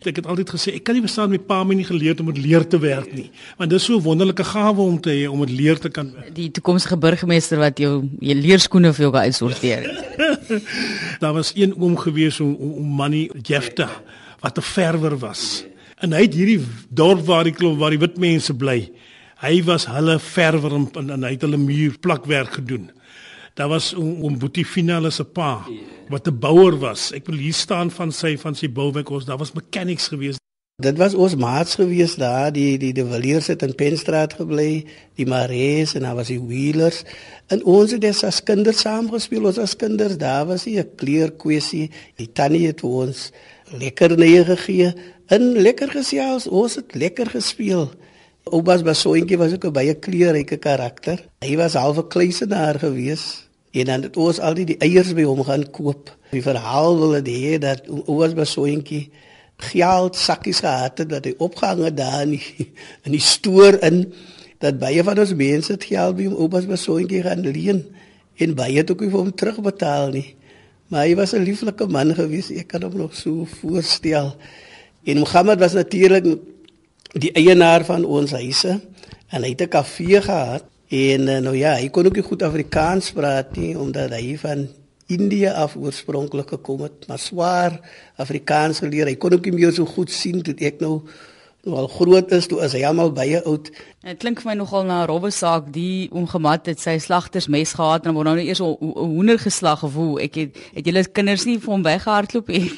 Ek 0.07 0.21
het 0.21 0.27
altyd 0.31 0.51
gesê 0.55 0.75
ek 0.79 0.85
kan 0.87 0.95
nie 0.95 1.03
verstaan 1.03 1.33
my 1.33 1.39
pa 1.43 1.63
my 1.67 1.75
nie 1.75 1.87
geleer 1.87 2.21
om 2.23 2.29
met 2.31 2.39
leer 2.39 2.67
te 2.67 2.79
werk 2.79 3.11
nie, 3.15 3.31
want 3.59 3.71
dit 3.71 3.81
is 3.81 3.87
so 3.87 3.97
'n 3.97 4.03
wonderlike 4.03 4.45
gawe 4.45 4.81
om 4.81 5.01
te 5.01 5.11
hê 5.11 5.27
om 5.29 5.41
met 5.41 5.51
leer 5.51 5.79
te 5.79 5.89
kan 5.89 6.13
werk. 6.13 6.35
Die 6.35 6.51
toekomstige 6.51 6.97
burgemeester 6.97 7.59
wat 7.59 7.79
jou 7.79 8.09
jou 8.21 8.35
leerskoene 8.35 8.93
vir 8.93 9.03
jou 9.03 9.13
gaan 9.13 9.27
uitsorteer. 9.27 9.83
daar 11.23 11.35
was 11.35 11.53
een 11.55 11.75
oom 11.75 11.97
gewees 11.97 12.41
om 12.41 12.55
om 12.55 12.87
Manny 12.87 13.31
Jefta 13.43 13.91
wat 14.41 14.59
'n 14.59 14.63
verwer 14.63 15.19
was. 15.19 15.65
En 15.99 16.13
hy 16.13 16.23
het 16.23 16.35
hierdie 16.35 16.61
dorp 16.89 17.25
waar 17.27 17.45
die 17.45 17.53
klomp 17.53 17.79
waar 17.79 17.91
die 17.91 17.99
wit 17.99 18.19
mense 18.19 18.55
bly. 18.55 18.91
Hy 19.41 19.63
was 19.65 19.87
hulle 19.87 20.19
verwer 20.19 20.75
en, 20.75 20.89
en 20.95 21.23
hy 21.23 21.31
het 21.31 21.43
hulle 21.43 21.57
muur 21.57 21.99
plakwerk 21.99 22.53
gedoen. 22.53 22.91
Daar 23.57 23.69
was 23.69 23.95
om, 23.95 24.23
om 24.23 24.39
Boetie 24.39 24.67
Finale 24.69 25.11
se 25.11 25.25
pa 25.25 25.65
wat 26.09 26.27
'n 26.29 26.39
bouer 26.39 26.79
was. 26.79 27.13
Ek 27.13 27.27
wil 27.27 27.39
hier 27.39 27.55
staan 27.55 27.91
van 27.91 28.13
sy 28.13 28.37
van 28.39 28.55
sy 28.55 28.69
bouwerk 28.69 29.11
ons. 29.11 29.25
Daar 29.25 29.39
was 29.39 29.53
mechanics 29.53 30.09
gewees. 30.09 30.37
Dit 30.83 30.99
was 30.99 31.15
ons 31.15 31.37
maats 31.37 31.75
gewees 31.75 32.15
daar, 32.15 32.53
die 32.53 32.79
die 32.79 32.93
die 32.93 33.05
Villiers 33.05 33.47
het 33.47 33.63
in 33.63 33.75
Penstraat 33.75 34.35
gebly, 34.37 34.85
die 35.15 35.27
Marees 35.27 35.95
en 35.95 36.03
daar 36.03 36.15
was 36.15 36.27
die 36.27 36.41
Wheelers. 36.41 37.03
En 37.47 37.65
ons 37.65 37.91
het 37.91 38.01
dit 38.01 38.25
as 38.25 38.43
kinders 38.43 38.81
saam 38.85 39.09
gespeel, 39.11 39.47
ons 39.47 39.59
as 39.59 39.77
kinders, 39.77 40.19
daar 40.19 40.47
was 40.47 40.67
nie 40.67 40.77
'n 40.79 40.95
kleur 40.97 41.33
kwessie. 41.33 41.91
Die 42.17 42.33
tannie 42.33 42.67
het 42.67 42.83
ons 42.83 43.33
lekker 43.73 44.19
nee 44.19 44.45
gegee 44.45 44.93
en 45.27 45.41
lekker 45.57 45.89
gesels. 45.89 46.47
Ons 46.47 46.75
het 46.75 46.95
lekker 46.95 47.27
gespeel. 47.27 47.91
Basoentjie 48.85 49.39
was 49.39 49.53
ook 49.53 49.65
'n 49.65 49.73
baie 49.73 49.95
kleurryke 49.95 50.57
karakter. 50.57 51.25
Hy 51.41 51.57
was 51.57 51.73
halfe 51.73 52.07
kluisenaar 52.07 52.79
gewees. 52.79 53.46
En 53.77 53.89
dan 53.91 54.07
het 54.09 54.17
ons 54.17 54.41
al 54.41 54.57
die, 54.57 54.77
eiers 54.81 55.13
by 55.17 55.27
hom 55.29 55.43
gaan 55.45 55.67
koop. 55.71 56.13
Die 56.33 56.43
verhaal 56.45 56.97
wil 56.99 57.19
dit 57.21 57.29
hê 57.29 57.59
dat 57.61 57.89
Oupas 58.07 58.33
Basoentjie 58.37 59.11
geld 59.57 60.17
sakkies 60.17 60.61
gehad 60.61 60.99
het 61.01 61.13
wat 61.13 61.25
hy 61.25 61.35
opgehang 61.41 61.83
het 61.87 61.97
daar 61.97 62.23
in 62.27 62.37
die, 62.37 62.71
in 63.07 63.15
die 63.17 63.23
stoor 63.25 63.79
in 63.85 64.05
dat 64.61 64.79
baie 64.81 65.05
van 65.05 65.19
ons 65.21 65.35
mense 65.37 65.73
het 65.73 65.85
geld 65.89 66.17
by 66.17 66.29
hom 66.29 66.37
oupas 66.47 66.69
besoontjie 66.69 67.23
gaan 67.25 67.45
leen 67.45 67.83
en 68.41 68.55
baie 68.57 68.77
het 68.77 68.91
ook 68.93 69.05
vir 69.05 69.17
hom 69.17 69.33
terugbetaal 69.33 70.13
nie. 70.13 70.29
Maar 70.93 71.09
hy 71.09 71.17
was 71.17 71.33
'n 71.35 71.45
lieflike 71.45 71.87
man 71.89 72.15
gewees. 72.15 72.51
Ek 72.51 72.69
kan 72.69 72.83
hom 72.83 72.97
nog 72.97 73.15
so 73.15 73.45
voorstel. 73.45 74.37
En 75.05 75.19
Mohammed 75.19 75.59
was 75.59 75.73
natuurlik 75.73 76.25
die 77.13 77.33
eienaar 77.33 77.85
van 77.85 78.05
ons 78.05 78.33
huise 78.33 78.81
en 79.29 79.43
hy 79.43 79.51
het 79.51 79.63
'n 79.63 79.69
kafee 79.69 80.23
gehad 80.23 80.65
en 80.89 81.29
eh, 81.29 81.39
nou 81.43 81.57
ja, 81.57 81.75
hy 81.75 81.89
kon 81.89 82.07
ook 82.07 82.19
nie 82.19 82.27
goed 82.27 82.43
Afrikaans 82.43 83.13
praat 83.13 83.57
nie 83.57 83.75
omdat 83.79 84.15
hy 84.15 84.37
van 84.39 84.69
India 85.07 85.53
af 85.53 85.77
oorspronklik 85.77 86.49
gekom 86.49 86.83
het, 86.83 87.07
maar 87.07 87.19
swaar 87.19 87.79
Afrikaans 88.17 88.83
geleer. 88.83 89.07
Hy 89.07 89.17
kon 89.17 89.33
ook 89.33 89.45
nie 89.47 89.55
meer 89.55 89.73
so 89.73 89.87
goed 89.87 90.11
sien 90.11 90.43
toe 90.43 90.55
ek 90.67 90.83
nou 90.83 91.01
nou 91.67 91.81
al 91.81 91.89
groot 91.91 92.31
is, 92.31 92.47
toe 92.47 92.61
is 92.63 92.75
hy 92.77 92.85
almal 92.87 93.11
baie 93.15 93.41
oud. 93.43 93.73
Dit 94.07 94.21
klink 94.23 94.39
vir 94.39 94.53
my 94.53 94.55
nogal 94.61 94.85
na 94.87 95.03
'n 95.03 95.09
rowwe 95.11 95.31
saak 95.35 95.73
die 95.75 96.07
ongemat 96.15 96.67
het 96.71 96.79
sy 96.79 96.99
slagtersmes 96.99 97.75
gehad 97.75 98.07
en 98.07 98.15
word 98.15 98.27
nou 98.27 98.39
eers 98.39 98.61
'n 98.61 98.77
hoender 98.95 99.39
geslag 99.39 99.83
of 99.83 99.95
hoe. 99.95 100.21
Ek 100.23 100.35
het 100.35 100.57
het 100.75 100.87
julle 100.87 101.05
kinders 101.05 101.45
nie 101.45 101.59
vir 101.59 101.73
hom 101.73 101.83
weggehardloop 101.83 102.47
nie. 102.49 102.71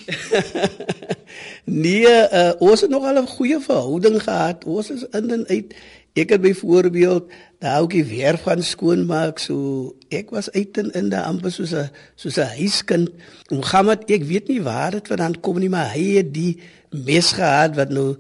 nee, 1.85 2.09
uh, 2.09 2.53
ons 2.59 2.81
het 2.81 2.91
nog 2.91 3.05
al 3.05 3.21
'n 3.21 3.27
goeie 3.27 3.61
verhouding 3.61 4.23
gehad. 4.23 4.65
Ons 4.65 4.91
is 4.91 5.05
in 5.13 5.31
en 5.31 5.45
uit. 5.47 5.75
Ek 6.15 6.31
het 6.31 6.41
byvoorbeeld 6.41 7.29
daai 7.59 7.75
ouetjie 7.81 8.05
weer 8.05 8.39
van 8.39 8.63
skoonmaak 8.63 9.39
so 9.39 9.95
ek 10.15 10.31
was 10.31 10.51
uit 10.55 10.79
en 10.79 10.91
in 10.99 11.11
daar 11.13 11.29
amper 11.31 11.53
soos 11.53 11.75
'n 11.75 11.91
soos 12.17 12.39
'n 12.39 12.55
huiskind. 12.59 13.11
Mohammed, 13.51 14.11
ek 14.11 14.25
weet 14.25 14.49
nie 14.49 14.63
waar 14.63 14.91
dit 14.91 15.09
vandaan 15.09 15.41
kom 15.41 15.59
nie, 15.59 15.69
maar 15.69 15.93
hy 15.93 16.17
het 16.17 16.35
die 16.35 16.61
mes 16.91 17.33
gehad 17.33 17.77
wat 17.77 17.91
nou 17.91 18.17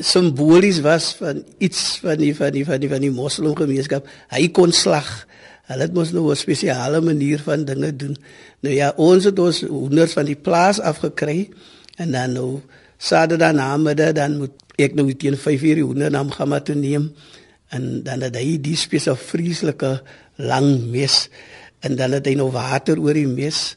simbolies 0.00 0.80
was 0.80 1.14
van 1.16 1.44
iets 1.58 1.98
van 2.02 2.16
die 2.20 2.34
van 2.36 2.52
die 2.52 2.64
van 2.64 2.80
die 2.80 2.88
van 2.88 3.00
die 3.00 3.10
moslimgemeenskap. 3.10 4.06
Hy 4.28 4.48
kon 4.48 4.72
slag. 4.72 5.26
Hulle 5.68 5.84
het 5.84 5.94
mos 5.94 6.12
nou 6.12 6.30
'n 6.30 6.36
spesiale 6.36 7.00
manier 7.00 7.40
van 7.40 7.64
dinge 7.64 7.96
doen. 7.96 8.16
Nou 8.60 8.74
ja, 8.74 8.92
ons 8.96 9.24
het 9.24 9.38
ons 9.38 9.62
honderd 9.62 10.12
van 10.12 10.24
die 10.24 10.36
plaas 10.36 10.80
afgekry 10.80 11.48
en 11.96 12.10
dan 12.10 12.32
nou 12.32 12.60
Saterdag 12.98 13.52
namiddag 13.52 14.12
dan 14.12 14.36
moet 14.38 14.50
ek 14.78 14.94
nou 14.94 15.10
teen 15.18 15.36
5 15.36 15.62
uur 15.62 15.80
die 15.80 15.86
honderd 15.86 16.14
na 16.14 16.22
Gamma 16.30 16.60
toe 16.62 16.76
neem 16.78 17.10
en 17.74 18.02
dan 18.06 18.22
het 18.24 18.36
hy 18.38 18.56
die 18.62 18.76
spesiale 18.78 19.20
vreeslike 19.20 19.98
lang 20.38 20.88
mes 20.92 21.26
en 21.84 21.96
dan 21.98 22.16
het 22.16 22.26
hy 22.26 22.36
nou 22.38 22.50
water 22.54 23.00
oor 23.02 23.18
die 23.18 23.28
mes 23.28 23.76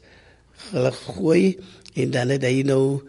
gegooi 0.70 1.58
en 1.98 2.14
dan 2.14 2.32
het 2.32 2.46
hy 2.46 2.62
nou 2.66 3.02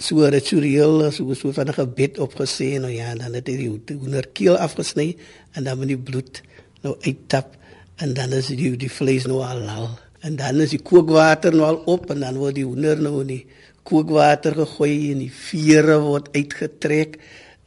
so 0.00 0.24
'n 0.24 0.32
ritueel 0.32 1.10
so 1.12 1.34
so 1.34 1.52
van 1.52 1.68
'n 1.68 1.78
gebed 1.80 2.18
opgesê 2.18 2.78
nou 2.80 2.92
ja 2.92 3.14
dan 3.14 3.34
het 3.34 3.48
hy 3.48 3.56
die 3.56 3.96
hoenderkeel 3.96 4.56
afgesny 4.56 5.16
en 5.54 5.64
dan 5.64 5.78
moet 5.78 5.88
die 5.88 5.98
bloed 5.98 6.42
nou 6.82 6.96
uittap 7.00 7.56
en 7.96 8.14
dan 8.14 8.32
is 8.32 8.46
die 8.46 8.76
die 8.76 8.90
vlees 8.90 9.26
nou 9.26 9.42
al 9.44 9.68
al 9.68 9.98
en 10.20 10.36
dan 10.36 10.60
is 10.60 10.70
die 10.70 10.82
kookwater 10.82 11.52
nou 11.52 11.66
al 11.66 11.82
op 11.86 12.10
en 12.10 12.20
dan 12.20 12.36
word 12.36 12.54
die 12.54 12.64
hoender 12.64 13.00
nou 13.00 13.20
in 13.20 13.26
die 13.26 13.46
kookwater 13.82 14.54
gegooi 14.54 15.12
en 15.12 15.18
die 15.24 15.32
vere 15.32 15.98
word 16.04 16.30
uitgetrek 16.36 17.18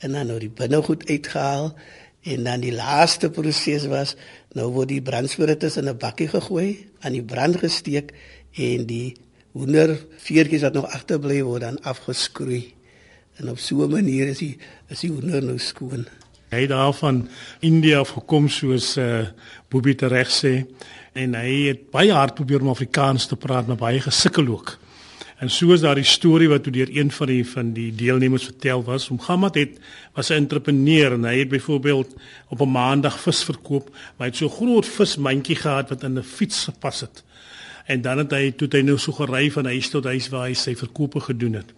en 0.03 0.11
dan 0.17 0.27
nou 0.27 0.39
die 0.39 0.51
binnegoed 0.51 1.09
uitgehaal 1.09 1.73
en 2.23 2.43
dan 2.47 2.63
die 2.63 2.73
laaste 2.75 3.29
proses 3.29 3.87
was 3.91 4.15
nou 4.55 4.69
word 4.71 4.91
die 4.93 5.01
brandspiritus 5.01 5.77
in 5.77 5.89
'n 5.89 5.97
bakkie 5.97 6.27
gegooi 6.27 6.87
aan 7.01 7.11
die 7.11 7.23
brand 7.23 7.57
gesteek 7.59 8.13
en 8.55 8.85
die 8.85 9.15
hoender 9.53 9.97
veertjies 10.17 10.61
wat 10.61 10.73
nog 10.73 10.89
agterbly 10.93 11.41
word 11.43 11.61
dan 11.61 11.81
afgeskroei. 11.81 12.73
En 13.37 13.49
op 13.49 13.59
so 13.59 13.83
'n 13.83 13.91
manier 13.91 14.27
is 14.27 14.37
die 14.37 14.57
is 14.89 14.99
die 14.99 15.11
hoender 15.11 15.43
nou 15.43 15.57
skoon. 15.57 16.05
Hy 16.49 16.67
daar 16.67 16.93
van 16.93 17.29
India 17.59 17.99
af 17.99 18.09
gekom 18.09 18.49
soos 18.49 18.97
uh 18.97 19.19
eh, 19.19 19.27
Boobie 19.69 19.95
reg 19.97 20.29
sê 20.29 20.65
en 21.13 21.33
hy 21.35 21.67
het 21.67 21.89
baie 21.91 22.11
hard 22.11 22.35
probeer 22.35 22.61
om 22.61 22.69
Afrikaans 22.69 23.25
te 23.25 23.35
praat 23.35 23.67
maar 23.67 23.77
baie 23.77 23.99
gesukkel 23.99 24.47
ook. 24.47 24.77
En 25.37 25.49
so 25.49 25.73
is 25.73 25.81
daar 25.81 25.95
die 25.95 26.03
storie 26.03 26.49
wat 26.49 26.63
deur 26.63 26.89
een 26.91 27.11
van 27.11 27.27
die 27.27 27.43
van 27.47 27.73
die 27.73 27.95
deelnemers 27.95 28.43
vertel 28.43 28.83
was. 28.83 29.09
Mohammed 29.09 29.55
het 29.55 29.79
was 30.13 30.29
'n 30.29 30.33
entrepreneur 30.33 31.11
en 31.11 31.23
hy 31.23 31.39
het 31.39 31.49
byvoorbeeld 31.49 32.15
op 32.49 32.61
'n 32.61 32.71
maandag 32.71 33.19
vis 33.19 33.43
verkoop, 33.43 33.89
maar 33.89 34.27
hy 34.27 34.33
het 34.33 34.35
so 34.35 34.49
groot 34.49 34.85
vismandjie 34.85 35.55
gehad 35.55 35.89
wat 35.89 36.03
in 36.03 36.17
'n 36.17 36.23
fiets 36.23 36.63
gepas 36.63 36.99
het 36.99 37.23
en 37.85 38.01
dan 38.01 38.17
het 38.23 38.31
hy 38.31 38.51
toe 38.55 38.67
hy 38.71 38.81
nou 38.85 38.97
so 39.01 39.15
gery 39.17 39.49
van 39.51 39.67
huis 39.71 39.89
tot 39.91 40.07
huis 40.07 40.29
waar 40.31 40.47
hy 40.47 40.55
sy 40.57 40.75
verkope 40.79 41.19
gedoen 41.23 41.59
het. 41.59 41.73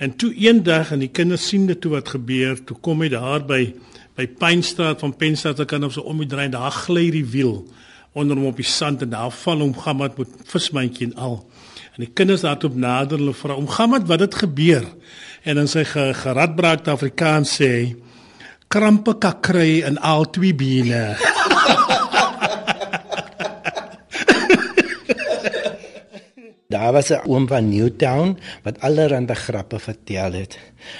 En 0.00 0.14
toe 0.16 0.30
eendag 0.32 0.94
en 0.94 1.02
die 1.02 1.12
kinders 1.12 1.48
sien 1.50 1.66
dit 1.68 1.80
toe 1.80 1.92
wat 1.98 2.08
gebeur, 2.14 2.56
toe 2.64 2.76
kom 2.80 3.02
hy 3.04 3.10
daar 3.12 3.44
by 3.46 3.64
by 4.18 4.26
Pynstraat 4.26 5.00
van 5.00 5.14
Penstraat 5.16 5.56
se 5.56 5.64
kant 5.64 5.86
op 5.86 5.92
so 5.94 6.04
om 6.04 6.18
die 6.20 6.28
draai 6.28 6.50
daar 6.52 6.74
gly 6.74 7.06
die 7.14 7.24
wiel 7.24 7.62
onder 8.12 8.36
hom 8.36 8.50
op 8.50 8.58
die 8.58 8.66
sand 8.66 9.04
en 9.04 9.12
daar 9.12 9.30
val 9.32 9.62
hom 9.62 9.70
Gammat 9.72 10.18
met 10.18 10.32
vismandjie 10.50 11.06
en 11.06 11.14
al. 11.14 11.36
En 11.96 12.04
die 12.04 12.12
kinders 12.14 12.44
daar 12.46 12.58
toe 12.58 12.70
nader 12.74 13.18
hulle 13.18 13.34
vra 13.34 13.54
om 13.58 13.68
Gammat 13.68 14.06
wat 14.06 14.20
het 14.20 14.34
gebeur? 14.34 14.84
En 15.42 15.58
dan 15.58 15.68
sy 15.68 15.84
geradbraakte 15.84 16.92
Afrikaans 16.94 17.56
sê 17.60 17.96
krampe 18.70 19.16
kakry 19.18 19.80
in 19.82 19.98
al 19.98 20.28
twee 20.30 20.54
bene. 20.54 21.16
Daar 26.70 26.92
was 26.92 27.10
'n 27.10 27.26
oom 27.26 27.48
van 27.48 27.68
Newtown 27.68 28.38
wat 28.62 28.80
allerhande 28.80 29.34
grappe 29.34 29.78
vertel 29.78 30.32
het. 30.32 30.58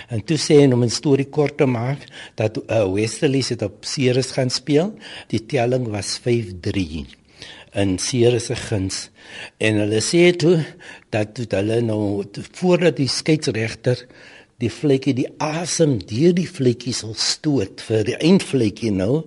En 0.08 0.24
toe 0.24 0.36
sê 0.36 0.54
hy 0.58 0.72
om 0.72 0.82
'n 0.82 0.90
storie 0.90 1.28
kort 1.28 1.56
te 1.56 1.66
maak 1.66 2.00
dat 2.34 2.58
uh, 2.58 2.92
Westerly 2.92 3.44
het 3.48 3.62
op 3.62 3.84
Ceres 3.84 4.30
gaan 4.30 4.50
speel. 4.50 4.98
Die 5.26 5.46
telling 5.46 5.88
was 5.88 6.18
5-3 6.18 7.19
in 7.78 7.98
Ceres 8.02 8.50
se 8.50 8.56
guns. 8.58 9.08
En 9.58 9.80
hulle 9.82 10.00
sê 10.04 10.30
toe 10.36 10.58
dat 11.14 11.34
toe 11.36 11.46
hulle 11.54 11.80
nou 11.86 12.24
voordat 12.58 12.98
die 12.98 13.10
skeieregter 13.10 14.06
die 14.60 14.70
vletjie 14.72 15.14
die 15.16 15.28
asem 15.40 15.98
deur 16.04 16.34
die 16.36 16.48
vletjie 16.48 16.92
sal 16.96 17.14
stoot 17.16 17.80
vir 17.86 18.04
die 18.10 18.18
eindvletjie 18.20 18.90
nou 18.92 19.22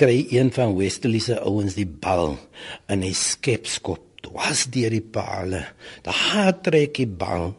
kry 0.00 0.22
een 0.32 0.48
van 0.56 0.72
Westerly 0.78 1.20
se 1.20 1.36
ouens 1.44 1.76
die 1.76 1.88
bal 1.88 2.38
in 2.88 3.04
hy 3.04 3.12
skepskop 3.16 4.06
was 4.30 4.66
deur 4.70 4.92
die 4.92 5.02
palle. 5.02 5.64
Daar 6.06 6.52
trek 6.62 7.00
hy 7.00 7.06
bang. 7.08 7.50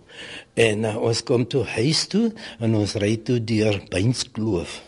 En 0.60 0.86
uh, 0.88 0.96
ons 1.02 1.24
kom 1.28 1.46
toe 1.50 1.64
huis 1.76 2.06
toe 2.12 2.30
en 2.62 2.78
ons 2.80 2.96
ry 3.02 3.16
toe 3.26 3.40
deur 3.44 3.82
Beinskloof. 3.92 4.80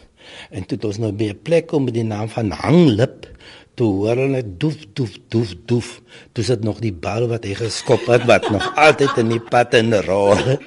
En 0.50 0.66
toe 0.66 0.78
het 0.78 0.86
ons 0.86 0.98
nou 0.98 1.12
by 1.12 1.32
'n 1.34 1.42
plek 1.44 1.72
om 1.72 1.84
met 1.84 1.94
die 1.94 2.04
naam 2.04 2.30
van 2.30 2.52
Hanglip 2.52 3.30
toe 3.76 3.90
hoor 3.94 4.18
hulle 4.18 4.44
doef 4.58 4.78
doef 4.94 5.18
doef 5.30 5.56
doef. 5.66 6.02
Dis 6.34 6.48
dit 6.48 6.64
nog 6.64 6.80
die 6.80 6.94
bal 6.94 7.28
wat 7.28 7.44
hy 7.44 7.54
geskop 7.54 8.06
het 8.06 8.26
wat 8.26 8.50
nog 8.50 8.76
altyd 8.86 9.18
in 9.18 9.30
die 9.30 9.42
pad 9.42 9.74
in 9.74 9.94
rol 9.94 10.60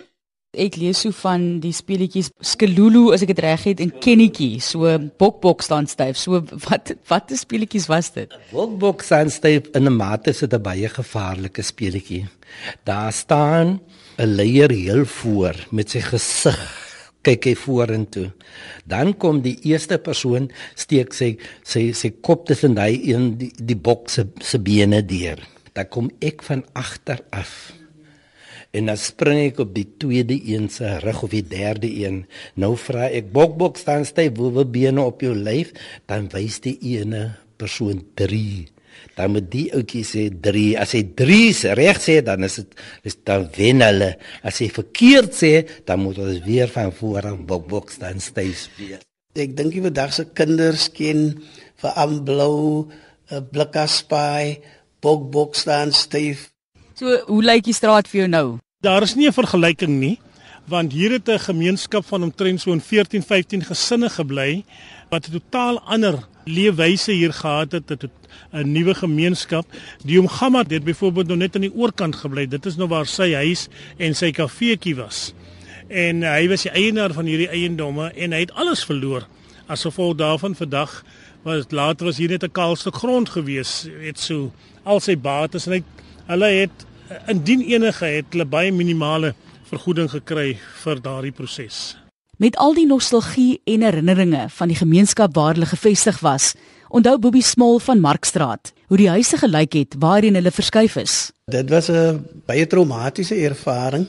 ek 0.56 0.78
lees 0.80 1.02
so 1.04 1.14
van 1.22 1.44
die 1.62 1.72
speletjies 1.76 2.30
Skelulu 2.44 3.10
as 3.14 3.22
ek 3.24 3.32
dit 3.34 3.42
reg 3.44 3.66
het 3.68 3.82
en 3.84 3.92
Kennetjie. 4.02 4.58
So 4.64 4.88
bokbok 5.20 5.64
staan 5.64 5.88
styf. 5.90 6.18
So 6.20 6.40
wat 6.66 6.94
watter 7.10 7.38
speletjies 7.38 7.88
was 7.92 8.10
dit? 8.14 8.32
Bokbok 8.52 9.04
staan 9.06 9.30
styf 9.32 9.70
in 9.74 9.86
'n 9.86 9.96
mate 9.96 10.30
is 10.30 10.40
dit 10.40 10.52
'n 10.52 10.62
baie 10.62 10.88
gevaarlike 10.88 11.62
speletjie. 11.62 12.26
Daar 12.84 13.12
staan 13.12 13.80
'n 14.18 14.34
leier 14.36 14.70
heel 14.70 15.04
voor 15.04 15.54
met 15.70 15.90
sy 15.90 16.00
gesig 16.00 16.85
kyk 17.26 17.50
hy 17.50 17.54
vorentoe 17.58 18.28
dan 18.88 19.14
kom 19.22 19.42
die 19.44 19.56
eerste 19.68 19.98
persoon 20.02 20.50
steek 20.74 21.16
sy 21.16 21.34
sy 21.66 21.88
sy 21.92 22.14
kop 22.20 22.46
tussen 22.50 22.78
daai 22.78 23.02
een 23.02 23.34
die, 23.40 23.52
die 23.58 23.78
bok 23.78 24.10
se 24.12 24.28
se 24.40 24.62
bene 24.62 25.02
deur 25.02 25.42
dan 25.74 25.90
kom 25.92 26.12
ek 26.24 26.46
van 26.46 26.64
agter 26.78 27.20
af 27.34 27.74
en 28.76 28.90
dan 28.90 29.00
spring 29.00 29.40
ek 29.46 29.60
op 29.64 29.72
die 29.76 29.86
tweede 30.00 30.36
een 30.36 30.68
se 30.72 30.98
rug 31.04 31.22
of 31.24 31.32
die 31.32 31.44
derde 31.46 31.88
een. 31.88 32.24
Nou 32.60 32.74
vra 32.80 33.08
ek 33.08 33.30
bok 33.32 33.56
bok 33.60 33.80
staan 33.80 34.04
styf, 34.08 34.36
wo 34.36 34.52
we 34.52 34.66
bene 34.68 35.00
op 35.00 35.22
jou 35.24 35.32
lyf, 35.34 35.72
dan 36.10 36.28
wys 36.34 36.60
die 36.64 36.76
ene 36.96 37.30
persoon 37.56 38.02
3. 38.20 38.75
Dan 39.16 39.32
moet 39.32 39.46
die 39.48 39.66
ouetjie 39.72 40.04
sê 40.04 40.26
3. 40.28 40.64
As 40.76 40.92
hy 40.92 41.02
3 41.16 41.74
reg 41.78 42.00
sê, 42.04 42.18
dan 42.24 42.44
is 42.44 42.58
dit 42.60 42.74
is 43.08 43.16
dan 43.24 43.46
wen 43.56 43.80
hulle. 43.80 44.10
As 44.44 44.60
hy 44.60 44.68
verkeerd 44.68 45.32
sê, 45.32 45.52
dan 45.88 46.02
moet 46.04 46.20
ons 46.20 46.42
weer 46.44 46.68
van 46.72 46.92
voor 46.92 47.30
af 47.32 47.38
bok 47.48 47.64
bok 47.70 47.94
staan 47.94 48.20
styf 48.20 48.66
speel. 48.66 49.00
Ek 49.36 49.56
dink 49.56 49.72
die 49.72 49.84
vandag 49.84 50.12
se 50.16 50.26
kinders 50.36 50.88
ken 50.92 51.32
vir 51.80 51.96
amblou, 52.04 52.88
'n 53.32 53.48
blikaspaai, 53.52 54.60
bok 55.00 55.30
bok 55.32 55.56
staan 55.56 55.92
styf. 55.92 56.52
So, 56.96 57.08
hoe 57.28 57.42
lyk 57.42 57.64
die 57.64 57.76
straat 57.76 58.08
vir 58.08 58.20
jou 58.20 58.28
nou? 58.28 58.58
Daar 58.84 59.02
is 59.02 59.16
nie 59.16 59.28
'n 59.28 59.32
vergelyking 59.32 60.00
nie, 60.00 60.18
want 60.68 60.92
hier 60.92 61.12
het 61.12 61.28
'n 61.28 61.38
gemeenskap 61.38 62.04
van 62.04 62.22
omtrent 62.22 62.60
so 62.60 62.72
'n 62.72 62.80
14, 62.80 63.22
15 63.22 63.64
gesinne 63.64 64.08
gebly 64.08 64.64
wat 65.10 65.28
'n 65.28 65.32
totaal 65.32 65.80
ander 65.80 66.28
leefwyse 66.46 67.12
hier 67.12 67.32
gehad 67.32 67.72
het, 67.72 67.88
dit 67.88 68.08
'n 68.52 68.72
nuwe 68.72 68.94
gemeenskap. 68.94 69.66
Die 70.04 70.20
omgamma 70.20 70.64
het 70.68 70.84
byvoorbeeld 70.84 71.26
nog 71.26 71.38
net 71.38 71.54
aan 71.54 71.66
die 71.66 71.74
oorkant 71.74 72.16
gebly. 72.16 72.46
Dit 72.46 72.66
is 72.66 72.76
nou 72.76 72.88
waar 72.88 73.06
sy 73.06 73.32
huis 73.34 73.68
en 73.98 74.14
sy 74.14 74.30
kafeetjie 74.30 74.96
was. 74.96 75.34
en 75.88 76.22
uh, 76.22 76.32
hy 76.34 76.46
was 76.50 76.66
die 76.66 76.72
eienaar 76.74 77.14
van 77.14 77.28
hierdie 77.30 77.50
eiendomme 77.50 78.10
en 78.14 78.34
hy 78.34 78.42
het 78.46 78.54
alles 78.58 78.82
verloor 78.86 79.26
as 79.70 79.84
gevolg 79.86 80.16
daarvan 80.18 80.56
vandag 80.58 81.02
was 81.46 81.70
later 81.70 82.10
was 82.10 82.18
hier 82.18 82.30
net 82.30 82.42
'n 82.42 82.50
kaal 82.50 82.76
stuk 82.76 82.94
grond 82.94 83.28
gewees 83.28 83.86
het 84.02 84.18
so 84.18 84.52
al 84.84 85.00
sy 85.00 85.16
bates 85.16 85.66
en 85.66 85.78
hy 85.78 85.82
hulle 86.26 86.50
het 86.62 86.86
indien 87.28 87.62
enige 87.62 88.06
het 88.06 88.26
hulle 88.30 88.44
baie 88.44 88.72
minimale 88.72 89.34
vergoeding 89.70 90.10
gekry 90.10 90.58
vir 90.82 91.02
daardie 91.02 91.32
proses 91.32 91.96
Met 92.36 92.56
al 92.60 92.74
die 92.76 92.84
nostalgie 92.84 93.62
en 93.64 93.80
herinneringe 93.80 94.42
van 94.52 94.68
die 94.68 94.76
gemeenskap 94.76 95.32
waar 95.38 95.54
hulle 95.56 95.68
gevestig 95.70 96.18
was, 96.20 96.50
onthou 96.92 97.14
Bobbie 97.16 97.42
Smol 97.42 97.78
van 97.80 98.02
Markstraat 98.04 98.74
hoe 98.90 98.98
die 99.00 99.08
huise 99.08 99.38
gelyk 99.40 99.72
het 99.72 99.96
waarheen 100.02 100.36
hulle 100.36 100.52
verskuif 100.52 100.98
is. 101.00 101.14
Dit 101.48 101.70
was 101.72 101.88
'n 101.88 102.20
baie 102.46 102.66
traumatiese 102.66 103.34
ervaring 103.34 104.06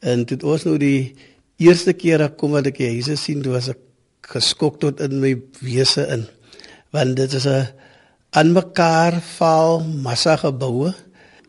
en 0.00 0.24
dit 0.24 0.42
was 0.42 0.64
nou 0.64 0.78
die 0.78 1.14
eerste 1.58 1.92
keer 1.92 2.22
ek 2.22 2.36
kom 2.36 2.50
wat 2.50 2.66
ek 2.66 2.78
die 2.78 2.90
huise 2.94 3.16
sien, 3.16 3.42
toe 3.42 3.52
was 3.52 3.68
ek 3.68 3.78
geskok 4.22 4.80
tot 4.80 5.00
in 5.00 5.20
my 5.20 5.34
wese 5.60 6.06
in. 6.06 6.26
Want 6.92 7.16
dit 7.16 7.32
is 7.32 7.46
'n 7.46 7.66
aan 8.30 8.52
mekaar 8.52 9.20
val 9.20 9.80
massa 9.80 10.36
geboue 10.36 10.94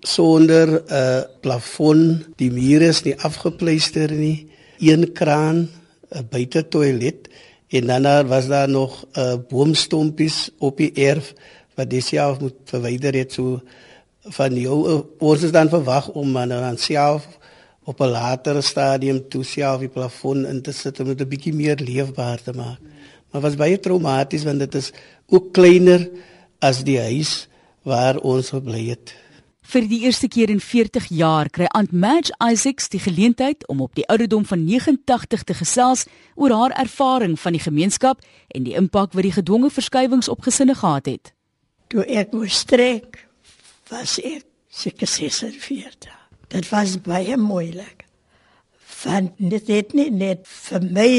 sonder 0.02 0.68
'n 0.68 0.82
uh, 0.92 1.22
plafon, 1.42 2.26
die 2.38 2.52
mure 2.52 2.88
is 2.88 3.04
nie 3.04 3.16
afgepleister 3.16 4.12
nie, 4.12 4.48
een 4.80 5.14
kraan, 5.14 5.70
'n 6.10 6.28
buite 6.30 6.68
toilet 6.68 7.30
en 7.68 7.88
dan 7.88 8.28
was 8.28 8.48
daar 8.48 8.70
nog 8.70 9.06
'n 9.14 9.20
uh, 9.20 9.36
boomstompies 9.48 10.50
op 10.58 10.78
die 10.78 10.92
erf 10.94 11.34
wat 11.76 11.90
dis 11.90 12.08
self 12.08 12.40
moet 12.40 12.56
verwyder 12.64 13.14
het 13.14 13.34
so 13.34 13.62
van 14.22 14.56
jou 14.56 14.78
uh, 14.90 15.02
ons 15.18 15.44
is 15.44 15.52
dan 15.52 15.70
verwag 15.70 16.10
om 16.10 16.34
dan 16.34 16.50
dan 16.50 16.78
self 16.78 17.28
op 17.84 18.00
'n 18.00 18.12
latere 18.12 18.62
stadium 18.62 19.30
toe 19.30 19.44
self 19.44 19.80
die 19.80 19.94
plafon 19.98 20.46
in 20.46 20.62
te 20.62 20.72
sit 20.72 21.00
om 21.00 21.08
dit 21.08 21.22
'n 21.22 21.28
bietjie 21.28 21.54
meer 21.54 21.80
leefbaar 21.80 22.42
te 22.42 22.54
maak. 22.54 22.80
Maar 23.32 23.42
was 23.42 23.56
baie 23.56 23.80
traumaties 23.80 24.44
want 24.44 24.60
dit 24.60 24.76
is 24.76 24.92
ook 25.28 25.54
kleiner 25.54 26.10
as 26.60 26.84
die 26.84 27.00
huis 27.00 27.48
waar 27.82 28.18
ons 28.18 28.50
gebly 28.50 28.90
het. 28.90 29.16
Vir 29.68 29.84
die 29.84 30.06
eerste 30.08 30.30
keer 30.32 30.48
in 30.48 30.62
40 30.64 31.10
jaar 31.12 31.50
kry 31.52 31.68
Aunt 31.76 31.92
Madge 31.92 32.32
Isaacs 32.40 32.86
die 32.94 33.02
geleentheid 33.04 33.66
om 33.68 33.82
op 33.84 33.98
die 34.00 34.06
ouderdom 34.08 34.46
van 34.48 34.62
89 34.64 35.44
te 35.44 35.56
gesels 35.60 36.06
oor 36.40 36.56
haar 36.56 36.76
ervaring 36.80 37.36
van 37.40 37.58
die 37.58 37.60
gemeenskap 37.60 38.24
en 38.56 38.64
die 38.64 38.78
impak 38.80 39.12
wat 39.12 39.28
die 39.28 39.34
gedwonge 39.36 39.68
verskywings 39.76 40.32
op 40.32 40.48
gesinne 40.48 40.78
gehad 40.80 41.12
het. 41.12 41.34
Toe 41.92 42.08
ek 42.08 42.32
moes 42.32 42.62
trek, 42.64 43.20
was 43.92 44.16
ek 44.24 44.48
seker 44.72 45.12
46. 45.12 46.16
Dit 46.48 46.72
was 46.72 46.96
baie 47.04 47.36
moeilik. 47.36 48.08
Want 49.04 49.36
dit 49.36 49.68
het 49.68 49.92
nie 49.92 50.10
net 50.16 50.48
vir 50.48 50.88
my 50.88 51.12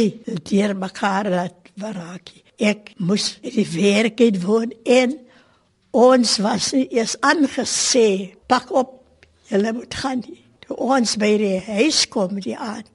deur 0.48 0.76
mekaar 0.88 1.28
laat 1.36 1.72
verraak. 1.76 2.32
Ek 2.56 2.94
moes 2.96 3.34
die 3.44 3.68
werk 3.76 4.24
het 4.24 4.40
woon 4.48 4.72
en 4.88 5.18
Ons 5.98 6.36
was 6.44 6.72
nie 6.76 6.84
eers 6.92 7.14
aangesê 7.24 8.37
pak 8.48 8.70
op 8.72 8.94
julle 9.48 9.72
moet 9.72 9.94
gaan 9.94 10.22
nie. 10.26 10.42
Toe 10.64 10.76
ons 10.76 11.16
by 11.20 11.32
die 11.40 11.58
huis 11.68 12.04
kom 12.12 12.40
die 12.44 12.56
aand. 12.56 12.90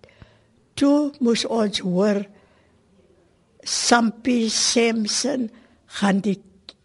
Toe 0.77 1.11
moes 1.21 1.45
ons 1.45 1.83
hoor 1.85 2.23
Sampie 3.63 4.49
Simpson 4.51 5.47
gaan 5.99 6.19
die 6.25 6.39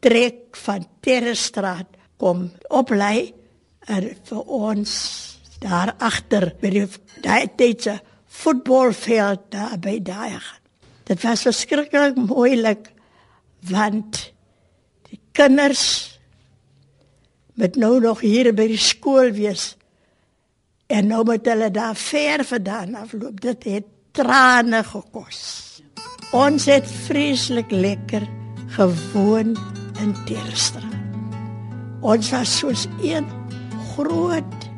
trek 0.04 0.56
van 0.62 0.86
Terrestraat 1.02 1.96
kom 2.20 2.48
oplei 2.74 3.32
en 3.88 4.10
vir 4.28 4.52
ons 4.52 4.92
daar 5.62 5.94
agter 5.98 6.52
by 6.60 6.70
die 6.74 6.84
daai 7.24 7.48
tydse 7.58 7.96
voetbalveld 8.38 9.48
daar 9.50 9.78
by 9.82 9.96
daai. 10.04 10.38
Dit 11.08 11.24
was 11.24 11.46
verskriklik 11.48 12.18
moeilik 12.20 12.92
want 13.68 14.28
kinders 15.32 16.17
met 17.58 17.76
nou 17.76 17.98
nog 18.00 18.22
hier 18.22 18.52
by 18.54 18.68
die 18.70 18.80
skool 18.80 19.32
wees. 19.34 19.72
En 20.86 21.10
nou 21.10 21.24
moet 21.26 21.46
hulle 21.46 21.70
daar 21.74 21.96
ver 21.98 22.44
vandaan 22.46 22.94
afloop. 22.94 23.40
Dit 23.42 23.66
het 23.68 23.88
trane 24.16 24.84
gekos. 24.86 25.42
Ons 26.32 26.68
het 26.70 26.86
vreeslik 27.08 27.70
lekker 27.74 28.28
gewoon 28.78 29.56
in 29.98 30.14
Teerstra 30.28 30.98
ons 32.00 32.30
was 32.30 32.58
soos 32.58 32.86
een 33.02 33.26
groot 33.94 34.68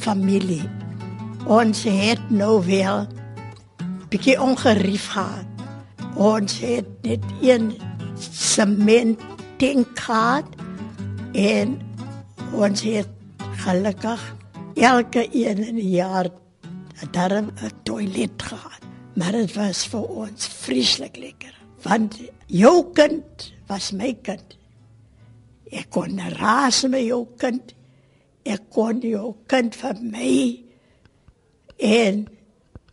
familie. 0.00 0.68
Ons 1.46 1.82
het 1.84 2.20
nou 2.30 2.60
wel 2.66 3.06
bietjie 4.10 4.38
ongerief 4.40 5.10
gehad. 5.14 5.46
Ons 6.14 6.58
het 6.60 6.88
net 7.02 7.24
een 7.42 7.72
sement 8.18 9.20
tank 9.58 9.98
gehad 9.98 10.46
en 11.32 11.78
ons 12.52 12.82
het 12.82 13.08
gelukkig 13.62 14.22
elke 14.74 15.28
een 15.32 15.58
in 15.64 15.76
'n 15.76 15.90
jaar 15.90 16.28
daarom 17.10 17.50
'n 17.54 17.70
toilet 17.82 18.42
gehad. 18.42 18.82
Maar 19.14 19.32
dit 19.32 19.54
was 19.54 19.86
vir 19.86 20.02
ons 20.02 20.46
vreeslik 20.46 21.16
lekker. 21.16 21.54
Want 21.82 22.18
jou 22.46 22.92
kind 22.92 23.52
was 23.66 23.90
my 23.90 24.16
kind. 24.22 24.56
Ek 25.70 25.86
kon 25.90 26.18
raas 26.18 26.82
met 26.82 27.04
jou 27.04 27.26
kind. 27.36 27.74
Ek 28.42 28.60
kon 28.68 29.00
jou 29.00 29.34
kind 29.46 29.76
vir 29.76 29.96
my 30.00 30.60
en 31.76 32.26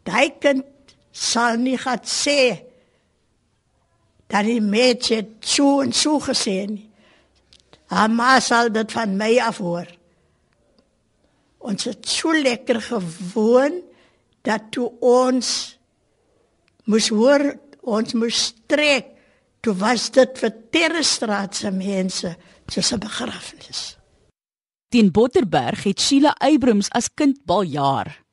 daai 0.03 0.31
kind 0.39 0.63
sal 1.11 1.57
nie 1.57 1.77
gaan 1.77 2.03
sê 2.03 2.63
dat 4.27 4.45
die 4.45 4.61
meisje 4.61 5.25
so 5.39 5.81
en 5.81 5.93
so 5.93 6.19
gesê 6.19 6.65
nie. 6.67 6.86
Haar 7.87 8.09
ma 8.11 8.39
sal 8.39 8.71
dit 8.71 8.91
van 8.91 9.15
my 9.17 9.37
af 9.39 9.61
hoor. 9.63 9.87
Ons 11.57 11.87
het 11.87 12.07
so 12.07 12.33
lekker 12.33 12.81
gewoon 12.81 13.81
dat 14.47 14.71
toe 14.71 14.91
ons 15.03 15.77
moes 16.87 17.07
hoor 17.11 17.43
ons 17.87 18.13
moes 18.13 18.53
trek 18.67 19.13
toe 19.63 19.73
was 19.79 20.09
dit 20.15 20.39
vir 20.39 20.53
Terrestraat 20.71 21.55
se 21.55 21.71
mense 21.71 22.35
soos 22.67 22.93
'n 22.93 22.99
begrafnis. 22.99 23.97
Teen 24.89 25.11
Botterberg 25.11 25.83
het 25.83 25.99
Sheila 25.99 26.35
Eybrums 26.39 26.89
as 26.89 27.09
kind 27.13 27.37
baljaar. 27.45 28.23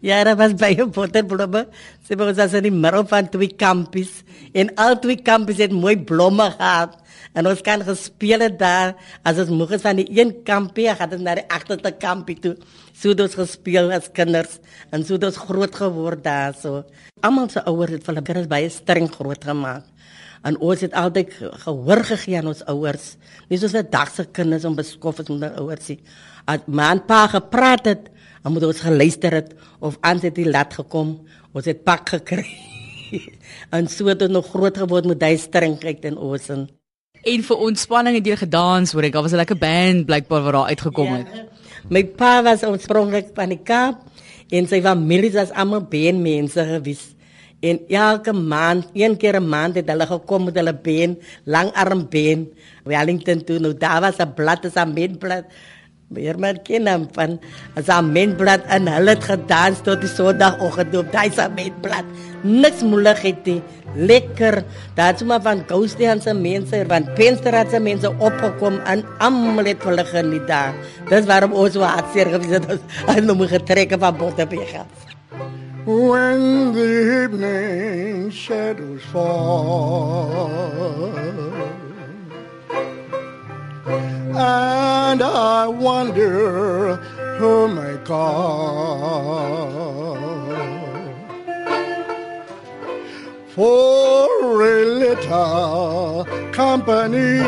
Ja, 0.00 0.24
daar 0.24 0.36
was 0.36 0.54
baie 0.54 0.86
botterblomme. 0.86 1.68
Sy 2.06 2.16
was 2.16 2.38
as 2.38 2.52
in 2.52 2.62
die 2.62 2.74
middel 2.74 3.06
van 3.08 3.28
twee 3.28 3.54
kampies 3.56 4.22
en 4.52 4.74
al 4.74 4.98
twee 4.98 5.22
kampies 5.22 5.56
het 5.56 5.72
mooi 5.72 5.96
blomme 5.96 6.50
gehad. 6.50 6.98
En 7.32 7.48
ons 7.48 7.60
kan 7.64 7.80
gespeel 7.84 8.44
het 8.44 8.58
daar 8.60 8.92
as 9.24 9.38
ons 9.40 9.52
moeg 9.52 9.76
is 9.78 9.84
van 9.84 9.96
die 9.96 10.08
een 10.12 10.34
kampie, 10.44 10.90
gaan 10.92 11.14
ons 11.16 11.24
na 11.24 11.36
die 11.38 11.46
agterste 11.48 11.94
kampie 11.96 12.36
toe. 12.36 12.56
So 12.92 13.14
het 13.14 13.22
ons 13.24 13.38
gespeel 13.38 13.88
as 13.96 14.10
kinders 14.12 14.58
en 14.92 15.04
so 15.04 15.16
het 15.16 15.24
ons 15.30 15.40
groot 15.40 15.80
geword 15.80 16.24
daar 16.24 16.52
so. 16.58 16.82
Almal 17.24 17.48
se 17.48 17.64
ouers 17.64 17.96
het 17.96 18.04
vir 18.04 18.14
hulle 18.14 18.26
kinders 18.26 18.50
baie 18.52 18.68
streng 18.72 19.08
groot 19.12 19.48
gemaak. 19.48 19.88
En 20.44 20.58
ons 20.58 20.80
het 20.82 20.92
altyd 20.98 21.32
gehoor 21.64 22.02
gegee 22.04 22.40
aan 22.40 22.50
ons 22.50 22.64
ouers. 22.68 23.16
Nie 23.48 23.58
soos 23.58 23.74
'n 23.74 23.88
dagse 23.90 24.24
kinders 24.24 24.64
om 24.64 24.74
beskof 24.74 25.20
is 25.20 25.28
met 25.28 25.40
hulle 25.40 25.60
ouers 25.60 25.88
nie. 25.88 26.00
As 26.46 26.60
man 26.66 27.06
pa 27.06 27.28
gepraat 27.28 27.84
het, 27.86 28.10
dan 28.42 28.52
moet 28.52 28.64
ons 28.64 28.80
geluister 28.80 29.32
het 29.32 29.54
of 29.80 29.96
anders 30.00 30.24
het 30.24 30.34
die 30.34 30.50
lat 30.50 30.74
gekom, 30.74 31.26
ons 31.54 31.64
het 31.64 31.84
pak 31.84 32.08
gekry. 32.08 32.46
en 33.76 33.88
so 33.88 34.06
het 34.06 34.22
ons 34.22 34.32
nog 34.32 34.50
groot 34.50 34.76
geword 34.76 35.06
met 35.06 35.20
daai 35.20 35.38
strengheid 35.38 36.04
in 36.04 36.16
ons 36.16 36.48
en 36.48 36.68
en 37.22 37.42
vir 37.42 37.56
ontspanning 37.56 38.18
het 38.18 38.26
jy 38.26 38.36
gedans, 38.36 38.92
hoor 38.92 39.06
ek, 39.06 39.12
daar 39.12 39.22
was 39.22 39.32
'n 39.32 39.42
lekker 39.42 39.58
band 39.58 40.06
blykbaar 40.06 40.42
wat 40.42 40.52
daar 40.52 40.70
uitgekom 40.72 41.12
het. 41.12 41.26
Ja, 41.32 41.44
my 41.88 42.04
pa 42.04 42.42
was 42.42 42.62
oorspronklik 42.64 43.30
van 43.34 43.48
die 43.48 43.62
Kaap 43.62 43.98
en 44.50 44.66
sy 44.66 44.82
familie 44.82 45.32
was 45.32 45.50
almal 45.50 45.82
beenmense 45.82 46.64
gewees. 46.64 47.14
En 47.62 47.78
elke 47.88 48.32
maand, 48.32 48.90
een 48.92 49.16
keer 49.16 49.40
'n 49.40 49.48
maand 49.48 49.74
het 49.74 49.88
hulle 49.88 50.06
gekom 50.06 50.44
met 50.44 50.54
hulle 50.54 50.74
been, 50.74 51.18
langarmbeen, 51.44 52.52
Wellington 52.84 53.44
toe. 53.44 53.58
Nou 53.58 53.74
daar 53.76 54.00
was 54.00 54.18
'n 54.18 54.34
blad, 54.34 54.66
'n 54.66 54.94
beenblad 54.94 55.44
Weer 56.12 56.38
maar 56.38 56.58
ken 56.60 57.08
van 57.12 57.38
as 57.74 57.88
'n 57.88 58.12
mentblad 58.12 58.60
en 58.68 58.88
hulle 58.88 59.10
het 59.10 59.24
gedans 59.24 59.80
tot 59.82 60.00
die 60.00 60.08
Sondagoggend 60.08 60.96
op 60.96 61.12
daai 61.12 61.30
mentblad. 61.54 62.04
Niks 62.42 62.82
moeilik 62.82 63.18
het 63.18 63.44
nie. 63.44 63.62
Lekker. 63.94 64.64
Daar's 64.94 65.22
maar 65.22 65.42
van 65.42 65.64
Ghosty 65.66 66.04
en 66.04 66.20
se 66.20 66.34
mense, 66.34 66.84
van 66.88 67.08
Penstraat 67.14 67.70
se 67.70 67.80
mense 67.80 68.12
opgekom 68.18 68.80
en 68.84 69.04
almal 69.18 69.64
het 69.64 69.82
hulle 69.82 70.04
geniet 70.04 70.46
daar. 70.46 70.74
Dis 71.08 71.24
waarom 71.24 71.52
ons 71.52 71.72
so 71.72 71.80
hartseer 71.80 72.26
gewees 72.26 72.50
het 72.50 72.70
as 72.70 72.78
hulle 73.14 73.34
nog 73.34 73.48
getrek 73.48 73.94
van 73.98 74.16
Botterberg. 74.16 74.84
When 75.84 76.72
the 76.72 77.24
evening 77.24 78.30
shadows 78.30 79.02
fall 79.12 80.32
and 85.12 85.20
I 85.20 85.66
wonder 85.66 86.96
who 87.38 87.68
may 87.68 87.96
call. 88.04 89.42
for 93.54 94.62
a 94.62 94.84
little 94.86 96.24
company. 96.52 97.40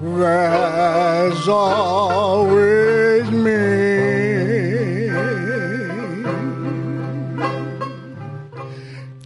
There's 0.00 1.48
always 1.48 3.01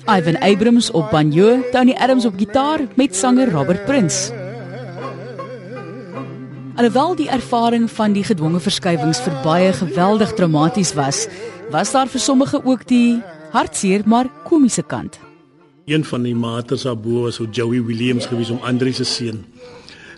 Ivan 0.06 0.38
Abrams 0.38 0.90
op 0.90 1.10
banjo, 1.10 1.62
Tony 1.72 1.92
Adams 1.98 2.24
op 2.24 2.38
gitaar 2.38 2.80
met 2.94 3.16
sanger 3.16 3.50
Robert 3.50 3.84
Prins. 3.84 4.30
Alhoewel 6.76 7.16
die 7.16 7.28
ervaring 7.28 7.90
van 7.90 8.12
die 8.14 8.22
gedwonge 8.22 8.60
verskywings 8.62 9.18
vir 9.24 9.34
baie 9.42 9.72
geweldig 9.74 10.34
traumaties 10.38 10.92
was, 10.94 11.24
was 11.74 11.90
daar 11.90 12.06
vir 12.06 12.22
sommige 12.22 12.60
ook 12.62 12.86
die 12.86 13.18
hartseer 13.50 14.06
maar 14.06 14.30
komiese 14.44 14.84
kant. 14.86 15.18
Een 15.90 16.04
van 16.04 16.22
die 16.22 16.36
maters 16.38 16.86
abo 16.86 17.24
was 17.26 17.40
ou 17.42 17.48
Joey 17.50 17.82
Williams 17.82 18.30
gewees 18.30 18.54
om 18.54 18.62
Andre 18.62 18.92
se 18.92 19.04
seun. 19.04 19.42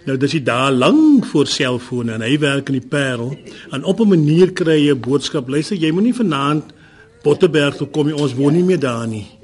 Nou 0.04 0.18
dis 0.20 0.36
hy 0.36 0.42
daar 0.44 0.72
lank 0.72 1.24
voor 1.32 1.48
selfone 1.48 2.12
en 2.12 2.26
hy 2.26 2.36
werk 2.44 2.68
in 2.68 2.76
die 2.76 2.88
Parel 2.88 3.32
en 3.72 3.84
op 3.84 4.00
'n 4.00 4.08
manier 4.08 4.52
kry 4.52 4.84
jy 4.84 4.92
'n 4.92 5.00
boodskap. 5.00 5.48
Luister, 5.48 5.76
jy 5.76 5.92
moenie 5.92 6.14
vanaand 6.14 6.76
Botterberg 7.22 7.76
toe 7.76 7.88
kom 7.88 8.06
nie. 8.06 8.14
Ons 8.14 8.34
woon 8.34 8.52
nie 8.52 8.64
meer 8.64 8.80
daar 8.80 9.06
nie. 9.08 9.37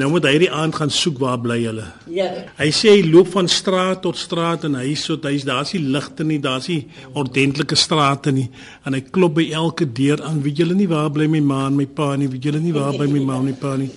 Nou 0.00 0.08
moet 0.08 0.24
hy 0.24 0.38
die 0.40 0.48
aand 0.48 0.72
gaan 0.78 0.90
soek 0.92 1.18
waar 1.20 1.40
bly 1.40 1.58
hulle. 1.66 1.84
Ja. 2.08 2.30
Hy 2.56 2.68
sê 2.72 2.94
hy 2.94 3.02
loop 3.12 3.28
van 3.34 3.48
straat 3.52 4.00
tot 4.06 4.16
straat 4.16 4.64
en 4.64 4.78
hy 4.80 4.94
so 4.96 5.18
hy's 5.20 5.44
daar's 5.44 5.74
nie 5.76 5.82
ligte 5.84 6.24
nie, 6.24 6.38
daar's 6.40 6.70
nie 6.72 6.86
ordentlike 7.12 7.76
strate 7.76 8.32
nie 8.32 8.46
en 8.88 8.96
hy 8.96 9.02
klop 9.12 9.36
by 9.36 9.50
elke 9.52 9.84
deur 9.84 10.22
aan. 10.24 10.40
Weet 10.46 10.62
julle 10.64 10.78
nie 10.78 10.88
waar 10.88 11.12
bly 11.12 11.28
my 11.28 11.42
ma 11.44 11.66
en 11.66 11.76
my 11.76 11.84
pa 11.84 12.14
nie? 12.16 12.30
Weet 12.32 12.48
julle 12.48 12.62
nie 12.64 12.72
waar 12.72 12.96
bly 12.96 13.10
my 13.12 13.20
ma 13.26 13.36
en 13.42 13.50
my 13.50 13.54
pa 13.60 13.74
nie? 13.76 13.90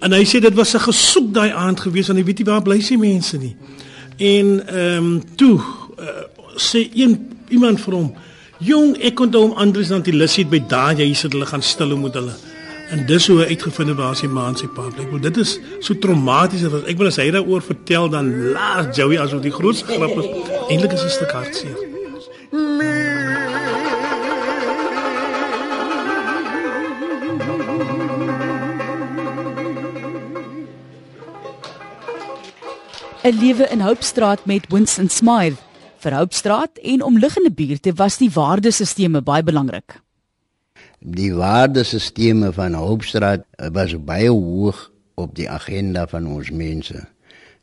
En 0.00 0.16
hy 0.16 0.24
sê 0.24 0.40
dit 0.40 0.56
was 0.56 0.74
'n 0.74 0.88
gesoek 0.88 1.28
daai 1.32 1.52
aand 1.52 1.84
gewees 1.84 2.08
en 2.08 2.16
hy 2.16 2.24
weet 2.24 2.38
nie 2.40 2.48
waar 2.48 2.62
bly 2.62 2.80
sy 2.80 2.96
mense 2.96 3.36
nie. 3.36 3.56
En 4.16 4.66
ehm 4.66 5.04
um, 5.04 5.22
toe 5.36 5.60
uh, 6.00 6.24
sê 6.56 6.88
een 6.94 7.28
iemand 7.50 7.80
vir 7.80 7.94
hom, 7.94 8.14
"Jong, 8.58 8.96
ek 9.04 9.14
kon 9.14 9.34
hom 9.34 9.52
Andries 9.52 9.88
dan 9.88 10.02
die 10.02 10.16
lus 10.16 10.36
het 10.36 10.48
by 10.48 10.64
daai 10.68 10.96
huis 10.96 11.22
het 11.22 11.32
hulle 11.32 11.46
gaan 11.46 11.62
stil 11.62 11.96
met 11.96 12.14
hulle." 12.14 12.55
En 12.90 13.06
dis 13.06 13.26
hoe 13.26 13.38
hy 13.40 13.46
uitgevind 13.50 13.88
het 13.88 13.98
waar 13.98 14.14
sy 14.14 14.28
ma 14.30 14.44
en 14.46 14.56
sy 14.58 14.68
pa 14.70 14.84
bly. 14.86 15.08
Wil 15.10 15.24
dit 15.24 15.40
is 15.42 15.56
so 15.82 15.96
traumaties 15.98 16.62
as 16.68 16.84
ek 16.86 17.00
wil 17.00 17.10
as 17.10 17.18
hy 17.18 17.26
daaroor 17.34 17.64
vertel 17.66 18.06
dan 18.12 18.30
laat 18.54 18.94
Joey 18.94 19.18
asof 19.18 19.42
die 19.42 19.54
grootste 19.54 19.90
grap 19.90 20.14
is. 20.22 20.30
Eintlik 20.70 20.94
is 20.94 21.02
dit 21.02 21.10
'n 21.10 21.16
stuk 21.18 21.34
hartseer. 21.34 21.78
‘n 33.26 33.38
Lewe 33.42 33.66
in 33.74 33.80
Hoopstraat 33.80 34.46
met 34.46 34.66
Winston 34.68 35.08
Smythe. 35.08 35.58
Vir 35.98 36.14
Hoopstraat 36.14 36.78
en 36.78 37.02
omliggende 37.02 37.50
buurte 37.50 37.92
was 37.94 38.16
die 38.16 38.30
waardesisteme 38.30 39.22
baie 39.22 39.42
belangrik. 39.42 40.05
Die 40.98 41.34
waardesisteme 41.34 42.52
van 42.52 42.72
Hoopstraat 42.72 43.44
was 43.72 43.92
baie 44.04 44.30
hoog 44.30 44.92
op 45.14 45.34
die 45.36 45.48
agenda 45.50 46.06
van 46.08 46.26
ons 46.26 46.48
mense. 46.50 47.04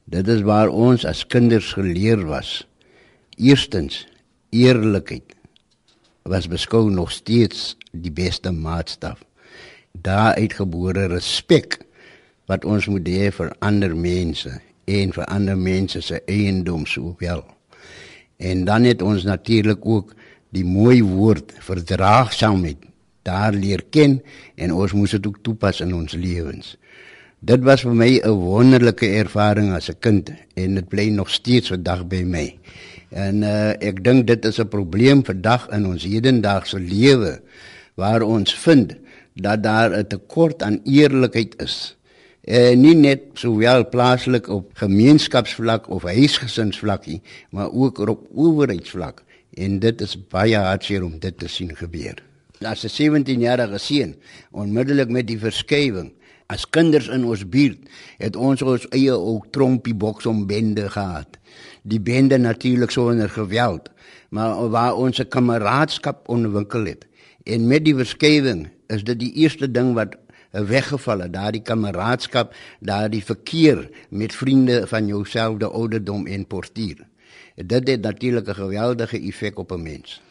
Dit 0.06 0.28
is 0.28 0.44
waar 0.46 0.70
ons 0.70 1.06
as 1.06 1.26
kinders 1.28 1.72
geleer 1.74 2.26
was. 2.30 2.68
Eerstens, 3.38 4.06
eerlikheid 4.50 5.34
was 6.30 6.48
beskou 6.48 6.92
nog 6.92 7.12
steeds 7.12 7.74
die 7.92 8.12
beste 8.12 8.52
maatstaf. 8.52 9.24
Daaruit 9.92 10.54
gebore 10.54 11.08
respek 11.10 11.82
wat 12.46 12.66
ons 12.66 12.86
moet 12.86 13.08
hê 13.10 13.32
vir 13.34 13.50
ander 13.66 13.98
mense 13.98 14.54
en 14.86 15.14
vir 15.16 15.26
ander 15.26 15.58
mense 15.58 16.02
se 16.06 16.22
eiendom 16.30 16.86
sowel. 16.86 17.42
En 18.38 18.66
dan 18.66 18.86
het 18.86 19.02
ons 19.02 19.26
natuurlik 19.26 19.86
ook 19.86 20.14
die 20.54 20.66
mooi 20.66 21.02
woord 21.02 21.56
verdraagsaamheid 21.66 22.93
daar 23.24 23.54
leer 23.54 23.84
ken 23.90 24.22
en 24.56 24.74
ons 24.74 24.94
moes 24.94 25.12
dit 25.12 25.28
ook 25.28 25.42
toepas 25.42 25.82
in 25.82 25.94
ons 25.96 26.14
lewens. 26.14 26.76
Dit 27.40 27.64
was 27.68 27.82
vir 27.84 27.96
my 27.96 28.22
'n 28.24 28.30
wonderlike 28.30 29.08
ervaring 29.08 29.74
as 29.74 29.90
'n 29.90 30.00
kind 30.00 30.32
en 30.56 30.76
dit 30.76 30.88
bly 30.88 31.10
nog 31.10 31.30
steeds 31.30 31.68
vandag 31.68 32.08
by 32.08 32.24
my. 32.24 32.58
En 33.12 33.44
uh, 33.44 33.70
ek 33.70 34.04
dink 34.04 34.28
dit 34.28 34.46
is 34.46 34.60
'n 34.60 34.68
probleem 34.68 35.26
vandag 35.26 35.70
in 35.70 35.86
ons 35.86 36.04
hedendaagse 36.04 36.80
lewe 36.80 37.42
waar 37.96 38.22
ons 38.22 38.54
vind 38.56 38.96
dat 39.36 39.64
daar 39.64 39.92
'n 39.98 40.08
tekort 40.08 40.64
aan 40.64 40.80
eerlikheid 40.84 41.62
is 41.62 41.98
eh 42.44 42.76
nie 42.76 42.96
net 42.96 43.22
sowel 43.40 43.86
plaaslik 43.90 44.50
op 44.52 44.72
gemeenskapsvlak 44.76 45.88
of 45.90 46.04
huisgesinsvlak 46.04 47.06
nie, 47.08 47.22
maar 47.50 47.72
ook 47.72 48.00
op 48.00 48.28
owerheidsvlak 48.36 49.24
en 49.54 49.80
dit 49.80 50.02
is 50.02 50.18
baie 50.28 50.58
hartseer 50.58 51.04
om 51.04 51.20
dit 51.20 51.38
te 51.38 51.48
sien 51.48 51.76
gebeur. 51.76 52.20
As 52.66 52.84
'n 52.84 52.90
17-jarige 52.90 53.78
seun 53.78 54.16
onmiddellik 54.52 55.10
met 55.10 55.28
die 55.28 55.40
verskywing 55.40 56.14
as 56.48 56.70
kinders 56.70 57.08
in 57.08 57.26
ons 57.26 57.44
buurt 57.50 57.80
het 58.22 58.36
ons 58.36 58.62
ons 58.62 58.88
eie 58.96 59.14
ou 59.16 59.42
trompie 59.52 59.96
boks 59.96 60.26
om 60.26 60.46
bende 60.48 60.90
gehad. 60.90 61.38
Die 61.84 62.00
bende 62.00 62.38
natuurlik 62.38 62.92
sonder 62.92 63.30
geweld, 63.30 63.90
maar 64.30 64.70
waar 64.70 64.96
ons 64.96 65.20
'n 65.20 65.28
kameraadskap 65.28 66.30
ontwikkel 66.30 66.86
het. 66.86 67.08
En 67.44 67.68
met 67.68 67.86
die 67.86 67.96
verskywing 67.96 68.70
is 68.88 69.04
dit 69.04 69.20
die 69.20 69.34
eerste 69.34 69.72
ding 69.72 69.94
wat 69.94 70.16
weggeval 70.52 71.20
het, 71.20 71.34
daardie 71.34 71.62
kameraadskap, 71.62 72.54
daardie 72.80 73.24
verkeer 73.24 73.90
met 74.10 74.36
vriende 74.36 74.88
van 74.88 75.08
jouselfde 75.08 75.70
ouderdom 75.70 76.28
en 76.28 76.48
portier. 76.48 76.98
Dit 77.56 77.88
het 77.88 78.02
natuurlik 78.02 78.48
'n 78.48 78.54
geweldige 78.54 79.20
effek 79.20 79.60
op 79.60 79.72
'n 79.72 79.82
mens. 79.82 80.22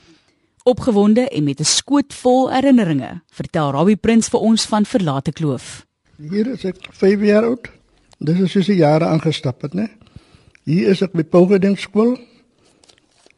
Opgewonde 0.64 1.28
en 1.28 1.44
met 1.44 1.60
'n 1.60 1.64
skoot 1.64 2.14
vol 2.14 2.52
herinneringe, 2.52 3.22
vertel 3.30 3.70
Robbie 3.70 3.96
Prins 3.96 4.28
vir 4.28 4.40
ons 4.40 4.66
van 4.66 4.84
Verlate 4.86 5.32
Kloof. 5.32 5.86
Hier 6.16 6.46
is 6.46 6.64
ek 6.64 6.76
5 6.90 7.20
jaar 7.20 7.44
oud. 7.44 7.70
Dis 8.18 8.38
is 8.40 8.50
soos 8.50 8.66
die 8.66 8.76
jare 8.76 9.04
aangestap 9.04 9.62
het, 9.62 9.74
né? 9.74 9.88
Hier 10.64 10.88
is 10.88 11.02
ek 11.02 11.12
by 11.12 11.24
Pougeding 11.24 11.78
skool. 11.78 12.18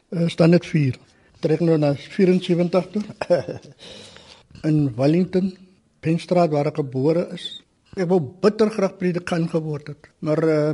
Uh, 0.09 0.27
staan 0.27 0.49
net 0.49 0.65
4. 0.65 0.93
Trek 1.39 1.59
nou 1.59 1.77
na 1.77 1.95
74 1.95 2.91
toe. 2.91 3.03
In 4.69 4.95
Wellington, 4.95 5.57
Penstraat 5.99 6.51
waar 6.51 6.67
ek 6.67 6.75
gebore 6.75 7.33
is. 7.33 7.63
Ek 7.97 8.09
wou 8.09 8.19
bitter 8.41 8.69
graag 8.69 8.97
predikant 8.97 9.49
geword 9.49 9.87
het, 9.87 10.11
maar 10.19 10.43
uh 10.43 10.73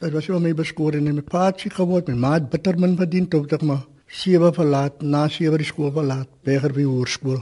dit 0.00 0.12
was 0.12 0.28
nie 0.28 0.38
my 0.40 0.54
beskoor 0.54 0.94
en 0.94 1.14
my 1.14 1.20
pa 1.20 1.46
het 1.46 1.60
geword, 1.60 2.08
my 2.08 2.14
ma 2.14 2.32
het 2.32 2.48
bitter 2.48 2.78
min 2.78 2.96
verdien 2.96 3.28
toe 3.28 3.44
ek 3.44 3.62
maar 3.62 3.82
7 4.10 4.52
verlaat, 4.54 5.02
na 5.02 5.28
7 5.28 5.58
die 5.58 5.66
skool 5.66 5.92
verlaat, 5.94 6.28
beger 6.44 6.72
by 6.74 6.82
hoërskool. 6.82 7.40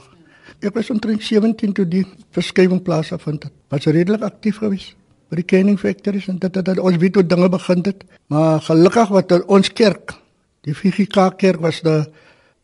Ek 0.61 0.74
was 0.74 0.90
omtrent 0.90 1.22
17 1.22 1.72
toe 1.76 1.87
die 1.88 2.04
verskywing 2.37 2.83
plaasgevind 2.85 3.48
het. 3.48 3.54
Was 3.72 3.87
redelik 3.87 4.24
aktief 4.26 4.61
geweest 4.62 4.96
by 5.28 5.37
die 5.42 5.44
Canning 5.44 5.76
Factories 5.81 6.28
en 6.33 6.38
dit 6.40 6.54
het 6.57 6.78
ons 6.81 6.96
weet 6.96 7.18
hoe 7.18 7.26
dinge 7.26 7.48
begin 7.52 7.85
het. 7.85 8.04
Maar 8.33 8.62
gelukkig 8.64 9.12
wat 9.12 9.35
ons 9.46 9.72
kerk, 9.72 10.16
die 10.64 10.74
VGK 10.74 11.37
kerk 11.37 11.61
was 11.61 11.83
die 11.85 12.00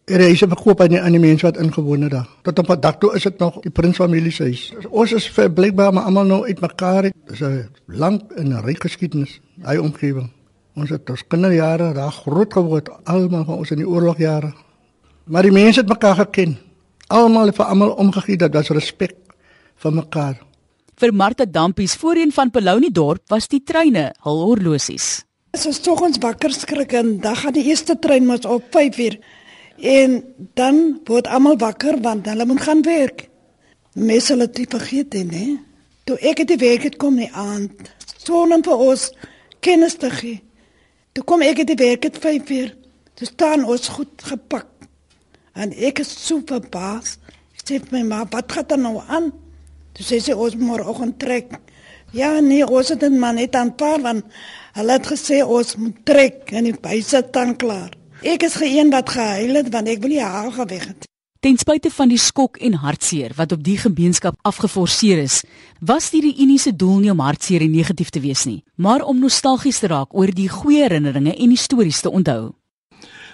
Er 0.05 0.21
is 0.21 0.43
'n 0.43 0.49
verkoop 0.49 0.81
aan 0.81 0.89
die 0.89 1.01
aan 1.01 1.13
die 1.13 1.21
mense 1.21 1.47
wat 1.47 1.57
ingewoon 1.57 2.03
het 2.03 2.11
daar. 2.11 2.29
Tot 2.43 2.59
op 2.59 2.83
dag 2.83 2.99
toe 2.99 3.15
is 3.15 3.23
dit 3.23 3.39
nog 3.39 3.61
die 3.61 3.71
prinsfamilie 3.71 4.31
se 4.31 4.43
huis. 4.43 4.73
Ons 4.91 5.13
is 5.13 5.33
blykbaar 5.55 5.93
maar 5.93 6.03
almal 6.03 6.25
nou 6.25 6.47
uitmekaar. 6.47 7.11
Dis 7.27 7.41
'n 7.41 7.69
lank 7.87 8.33
en 8.33 8.61
ryk 8.61 8.81
geskiedenis, 8.81 9.41
daai 9.55 9.79
omgewing. 9.79 10.31
Ons 10.75 10.91
het 10.91 11.11
ons 11.11 11.23
kinderjare 11.31 11.93
daar 11.95 12.13
groot 12.13 12.53
geword, 12.53 12.89
almal 13.07 13.45
van 13.47 13.61
ons 13.63 13.71
in 13.71 13.79
die 13.79 13.89
oorlogjare. 13.89 14.51
Maar 15.31 15.47
die 15.47 15.55
mense 15.55 15.81
het 15.81 15.89
mekaar 15.89 16.17
geken. 16.25 16.57
Almal 17.15 17.53
het 17.53 17.59
vir 17.61 17.69
almal 17.71 17.93
omgegee 18.03 18.41
dat 18.41 18.53
daar 18.53 18.67
respek 18.75 19.15
vir 19.83 19.95
mekaar. 19.95 20.41
Vir 20.99 21.13
Martha 21.15 21.47
Dampies 21.47 21.95
voorheen 21.99 22.33
van 22.33 22.51
Peloni 22.51 22.91
dorp 22.91 23.23
was 23.31 23.47
die 23.49 23.63
treine 23.63 24.13
hul 24.27 24.43
horlosies. 24.47 25.25
As 25.55 25.67
ons 25.71 25.79
tog 25.83 26.03
ons 26.03 26.19
wakker 26.19 26.51
skrik 26.55 26.95
en 26.99 27.19
dan 27.23 27.37
gaan 27.39 27.55
die 27.55 27.67
eerste 27.71 27.95
trein 27.99 28.27
mos 28.27 28.47
op 28.47 28.67
5 28.75 28.99
uur. 28.99 29.19
En 29.79 30.23
dan 30.59 30.81
word 31.07 31.31
almal 31.31 31.59
wakker 31.59 32.01
want 32.03 32.27
hulle 32.27 32.47
moet 32.47 32.63
gaan 32.63 32.83
werk. 32.83 33.29
Mense 33.95 34.35
hulle 34.35 34.51
dit 34.51 34.71
vergeet 34.71 35.15
hè, 35.15 35.23
nee. 35.23 35.55
Toe 36.05 36.19
ek 36.19 36.43
het 36.43 36.51
die 36.51 36.59
werk 36.59 36.83
het 36.91 36.99
kom 36.99 37.15
nie 37.15 37.31
aan. 37.31 37.71
Sonen 38.27 38.63
vir 38.67 38.83
ons 38.91 39.13
kennis 39.63 39.95
te 39.99 40.11
gee. 40.11 40.43
Toe 41.15 41.23
kom 41.23 41.45
ek 41.47 41.61
het 41.63 41.69
die 41.71 41.79
werk 41.79 42.09
het 42.09 42.17
5 42.19 42.49
uur. 42.51 42.71
Toe 43.15 43.27
staan 43.29 43.63
ons 43.71 43.89
goed 43.95 44.23
gepak. 44.27 44.67
En 45.55 45.71
ek 45.71 46.01
is 46.03 46.11
super 46.27 46.59
baas. 46.59 47.21
Sê 47.65 47.79
my 47.95 48.03
ma, 48.03 48.25
wat 48.33 48.51
gaan 48.53 48.67
dan 48.73 48.83
nou 48.83 48.99
aan? 49.07 49.31
Toe 49.95 50.05
sê 50.05 50.19
sy 50.19 50.35
ons 50.35 50.59
môreoggend 50.59 51.15
trek. 51.23 51.55
Ja 52.15 52.33
nee, 52.43 52.67
ons 52.67 52.91
het 52.91 53.01
dit 53.07 53.15
maar 53.15 53.39
net 53.39 53.55
aanpaar 53.55 54.03
want 54.03 54.27
hulle 54.75 54.99
het 54.99 55.07
gesê 55.07 55.41
ons 55.47 55.77
moet 55.79 56.03
trek 56.07 56.51
en 56.51 56.67
die 56.67 56.75
byse 56.75 57.23
dan 57.35 57.55
klaar. 57.63 57.95
Ek 58.27 58.43
is 58.51 58.59
geen 58.59 58.91
wat 58.91 59.15
gehuil 59.15 59.63
het 59.63 59.71
want 59.71 59.95
ek 59.95 60.03
wil 60.03 60.17
nie 60.17 60.23
haar 60.23 60.51
geweg 60.59 60.91
het. 60.91 61.14
Ten 61.45 61.59
spyte 61.61 61.91
van 61.93 62.09
die 62.09 62.17
skok 62.17 62.55
en 62.65 62.79
hartseer 62.81 63.35
wat 63.37 63.51
op 63.53 63.61
die 63.61 63.77
gemeenskap 63.77 64.39
afgeforceer 64.49 65.19
is, 65.21 65.43
was 65.85 66.07
die 66.09 66.23
reunie 66.25 66.57
se 66.57 66.71
doel 66.73 67.03
nie 67.03 67.11
om 67.13 67.19
hartseer 67.21 67.61
en 67.61 67.75
negatief 67.77 68.09
te 68.09 68.23
wees 68.25 68.47
nie, 68.49 68.63
maar 68.81 69.03
om 69.05 69.19
nostalgies 69.21 69.83
te 69.83 69.91
raak 69.93 70.15
oor 70.17 70.31
die 70.33 70.47
goeie 70.49 70.87
herinneringe 70.87 71.35
en 71.35 71.53
die 71.53 71.61
stories 71.61 71.99
te 72.01 72.09
onthou. 72.09 72.55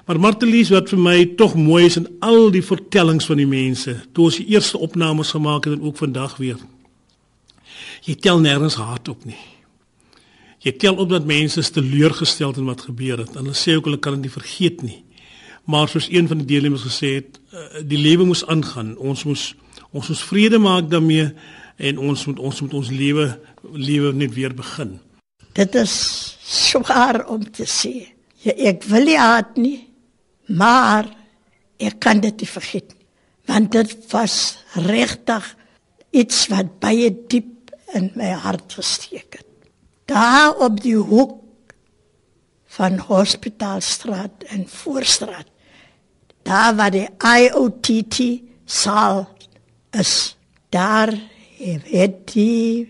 Maar 0.08 0.18
Martelies 0.18 0.72
wat 0.74 0.90
vir 0.90 0.98
my 0.98 1.14
tog 1.38 1.54
mooi 1.54 1.84
is 1.86 2.00
in 2.00 2.08
al 2.26 2.50
die 2.50 2.64
vertellings 2.66 3.30
van 3.30 3.38
die 3.38 3.46
mense, 3.46 3.94
toe 4.10 4.26
ons 4.26 4.40
die 4.42 4.48
eerste 4.56 4.80
opnames 4.82 5.30
gemaak 5.36 5.68
het 5.68 5.76
en 5.78 5.86
ook 5.86 6.02
vandag 6.02 6.34
weer. 6.42 6.58
Jy 8.08 8.16
tel 8.18 8.42
nêrens 8.42 8.80
haat 8.80 9.06
op 9.14 9.22
nie. 9.22 9.38
Jy 10.66 10.74
tel 10.82 10.98
op 10.98 11.14
dat 11.14 11.30
mense 11.30 11.62
teleurgesteld 11.62 12.58
in 12.58 12.66
wat 12.66 12.88
gebeur 12.90 13.22
het. 13.22 13.38
Hulle 13.38 13.54
sê 13.54 13.78
ook 13.78 13.86
hulle 13.86 14.02
kan 14.02 14.18
dit 14.18 14.26
nie 14.26 14.34
vergeet 14.34 14.82
nie. 14.82 14.98
Maar 15.64 15.88
soos 15.88 16.08
een 16.10 16.28
van 16.28 16.38
die 16.42 16.46
deelnemers 16.46 16.82
gesê 16.82 17.14
het, 17.14 17.40
eh, 17.50 17.82
die 17.84 17.98
lewe 17.98 18.24
moes 18.24 18.46
aangaan. 18.46 18.96
Ons 18.98 19.24
moes 19.24 19.54
ons 19.90 20.08
moes 20.08 20.22
vrede 20.22 20.58
maak 20.58 20.90
daarmee 20.90 21.32
en 21.76 21.98
ons 21.98 22.26
moet 22.26 22.38
ons 22.38 22.60
moet 22.60 22.74
ons 22.74 22.90
lewe 22.90 23.40
lewe 23.72 24.12
net 24.12 24.34
weer 24.34 24.54
begin. 24.54 25.00
Dit 25.52 25.74
is 25.74 25.94
swaar 26.44 27.26
om 27.26 27.50
te 27.50 27.66
sê. 27.66 28.12
Ja, 28.40 28.52
ek 28.52 28.84
wil 28.88 29.04
nie 29.04 29.18
haat 29.18 29.56
nie, 29.56 29.88
maar 30.46 31.08
ek 31.80 31.98
kan 32.00 32.20
dit 32.20 32.40
nie 32.40 32.48
vergeet 32.48 32.94
nie. 32.94 33.06
Want 33.50 33.72
dit 33.72 33.96
was 34.12 34.58
regtig 34.86 35.56
iets 36.10 36.46
wat 36.52 36.78
baie 36.80 37.10
diep 37.10 37.74
in 37.98 38.10
my 38.14 38.30
hart 38.44 38.78
gesteek 38.78 39.40
het. 39.40 39.46
Daar 40.10 40.56
op 40.62 40.80
die 40.82 40.96
hoek 40.96 41.39
van 42.70 42.98
Hospitaalstraat 42.98 44.44
en 44.46 44.68
Voorstraat. 44.68 45.46
Daar 46.42 46.74
waar 46.76 46.90
die 46.90 47.08
IOTT 47.18 48.42
saal 48.64 49.28
is. 49.90 50.36
Daar 50.68 51.14
het 51.84 52.32
die 52.32 52.86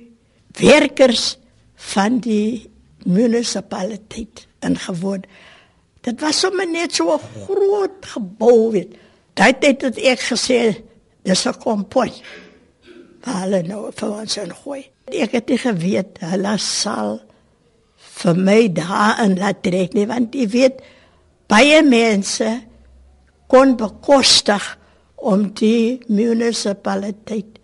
werkers 0.52 1.38
van 1.74 2.18
die 2.18 2.70
munisipaliteit 3.06 4.46
ingewoon. 4.60 5.24
Dit 6.00 6.20
was 6.20 6.40
sommer 6.40 6.68
net 6.68 6.94
so 6.94 7.14
'n 7.14 7.44
groot 7.44 8.06
gebou 8.12 8.70
weet. 8.70 8.96
Daai 9.34 9.58
tyd 9.58 9.82
het 9.82 9.98
ek 9.98 10.20
gesê 10.20 10.82
dis 11.22 11.46
'n 11.46 11.58
kompot. 11.58 12.22
Hulle 13.20 13.62
nou 13.62 13.92
vir 13.94 14.10
ons 14.10 14.36
en 14.36 14.54
gooi. 14.54 14.90
Ek 15.04 15.32
het 15.32 15.48
nie 15.48 15.58
geweet 15.58 16.18
hulle 16.20 16.58
sal 16.58 17.29
vir 18.20 18.40
my 18.48 18.60
daarin 18.76 19.36
laat 19.40 19.62
trek 19.64 19.94
nie 19.96 20.08
want 20.10 20.34
jy 20.36 20.48
weet 20.52 20.82
baie 21.50 21.80
mense 21.86 22.48
kon 23.50 23.76
bekostig 23.80 24.64
om 25.30 25.48
die 25.58 26.00
munisipaliteit 26.08 27.58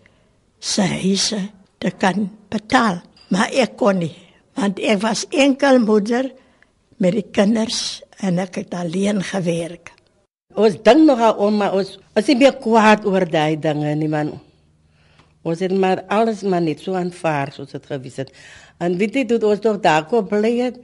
se 0.59 0.85
huise 1.01 1.41
te 1.81 1.93
kan 2.01 2.29
betaal 2.51 3.01
maar 3.33 3.53
ek 3.53 3.77
kon 3.79 4.01
nie 4.03 4.15
want 4.57 4.81
ek 4.81 5.01
was 5.03 5.25
enkel 5.29 5.79
moeder 5.83 6.31
met 6.97 7.13
die 7.13 7.27
kinders 7.33 8.01
en 8.25 8.41
ek 8.41 8.63
het 8.63 8.73
alleen 8.73 9.21
gewerk. 9.21 9.93
Ons 10.57 10.79
dink 10.81 11.05
nog 11.05 11.21
aan 11.21 11.37
ouma 11.37 11.69
ons 11.77 11.97
as 12.17 12.29
jy 12.29 12.37
baie 12.39 12.55
kwaad 12.57 13.05
oor 13.05 13.27
daai 13.29 13.59
dinge 13.61 13.93
nie 13.99 14.09
man. 14.09 14.33
Ons 15.45 15.61
het 15.61 15.73
maar 15.77 16.01
alles 16.11 16.41
maar 16.41 16.63
net 16.65 16.81
so 16.81 16.97
aanvaar 16.97 17.53
soos 17.53 17.75
dit 17.75 17.85
gewees 17.85 18.17
het 18.23 18.33
En 18.77 18.97
weet 18.97 19.15
jy 19.15 19.25
dit 19.25 19.43
ons 19.43 19.61
toch 19.61 19.79
daar 19.81 20.05
kom 20.09 20.27
bly 20.29 20.53
het. 20.59 20.77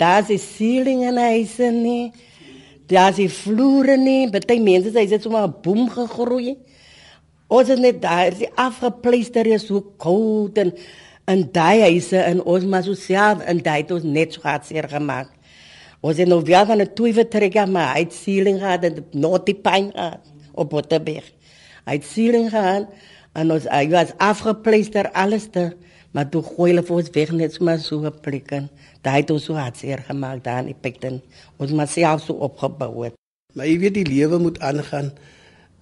Daar 0.00 0.24
is 0.30 0.44
ceiling 0.56 1.04
en 1.04 1.20
huise 1.20 1.70
nie. 1.70 2.12
Daar 2.90 3.18
is 3.18 3.40
vloere 3.44 3.96
nie. 4.00 4.30
Party 4.30 4.58
mense 4.60 4.92
sê 4.92 5.06
dit 5.08 5.22
sommer 5.22 5.46
'n 5.48 5.54
boom 5.62 5.88
gegroei. 5.88 6.56
Ons 7.48 7.68
het 7.68 7.78
net 7.78 8.02
daar 8.02 8.32
is 8.32 8.48
afgepleister 8.54 9.46
is 9.46 9.66
so 9.66 9.80
koud 9.96 10.58
en 10.58 10.72
en 11.24 11.48
daai 11.52 11.80
huise 11.80 12.16
in 12.16 12.42
ons 12.42 12.64
maar 12.64 12.82
so 12.82 12.94
self 12.94 13.40
en 13.48 13.62
daai 13.62 13.80
het 13.82 13.90
ons 13.90 14.02
net 14.02 14.32
so 14.32 14.40
gehad 14.40 14.66
seer 14.66 14.88
gemaak. 14.88 15.28
Ons 16.00 16.16
het 16.16 16.28
nog 16.28 16.44
weer 16.44 16.66
van 16.66 16.80
'n 16.80 16.92
tuive 16.94 17.28
trek 17.28 17.66
maar 17.66 17.96
het 17.96 18.12
ceiling 18.12 18.58
gehad 18.58 18.84
en 18.84 19.06
not 19.12 19.46
die 19.46 19.54
pyn 19.54 19.90
gehad 19.92 20.20
op 20.54 20.70
Botterberg. 20.70 21.32
Het 21.84 22.04
ceiling 22.04 22.50
gehad 22.50 22.86
en 23.32 23.52
ons 23.52 23.64
hy 23.68 23.88
was 23.88 24.12
afgepleister 24.16 25.10
alles 25.12 25.48
te 25.50 25.72
maar 26.14 26.28
toe 26.30 26.42
gooi 26.46 26.70
hulle 26.70 26.84
vir 26.86 26.96
ons 27.00 27.10
weg 27.16 27.32
net 27.34 27.56
so 27.56 27.66
maar 27.66 27.80
so 27.82 27.98
'n 28.06 28.20
plek 28.24 28.52
en 28.58 28.68
daai 29.02 29.20
het 29.20 29.30
ons 29.30 29.44
so 29.44 29.54
hartseer 29.54 30.00
gemaak 30.08 30.44
daar 30.44 30.66
in 30.66 30.80
Pikten 30.80 31.22
ons 31.58 31.72
maar 31.72 31.88
self 31.88 32.22
so 32.22 32.32
opgebou 32.32 33.04
het. 33.04 33.14
Maar 33.54 33.66
jy 33.66 33.78
weet 33.78 33.94
die 33.94 34.06
lewe 34.14 34.38
moet 34.38 34.60
aangaan 34.60 35.12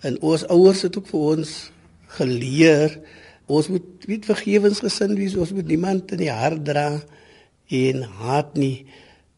en 0.01 0.17
ons 0.21 0.47
ouers 0.49 0.83
het 0.83 0.97
ook 0.97 1.07
vir 1.07 1.21
ons 1.21 1.71
geleer 2.19 2.99
ons 3.47 3.69
moet 3.69 4.07
weet 4.09 4.25
vergewensgesind 4.25 5.19
wees 5.19 5.37
ons 5.37 5.53
moet 5.53 5.67
niemand 5.67 6.13
in 6.13 6.25
die 6.25 6.33
hart 6.33 6.65
dra 6.65 7.03
en 7.69 8.03
haat 8.03 8.55
nie. 8.55 8.87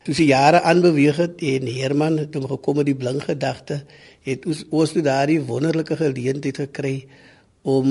Toe 0.05 0.15
se 0.15 0.25
jare 0.27 0.61
aanbeweeg 0.63 1.17
het 1.17 1.43
en 1.43 1.67
Herman 1.67 2.19
het 2.19 2.35
hom 2.35 2.47
gekom 2.49 2.77
met 2.77 2.87
die 2.87 2.99
blink 2.99 3.23
gedagte 3.23 3.85
het 4.25 4.47
ons 4.47 4.65
ons 4.71 4.93
toe 4.93 5.03
daardie 5.05 5.41
wonderlike 5.41 5.97
geleentheid 5.97 6.57
gekry 6.57 6.97
om 7.63 7.89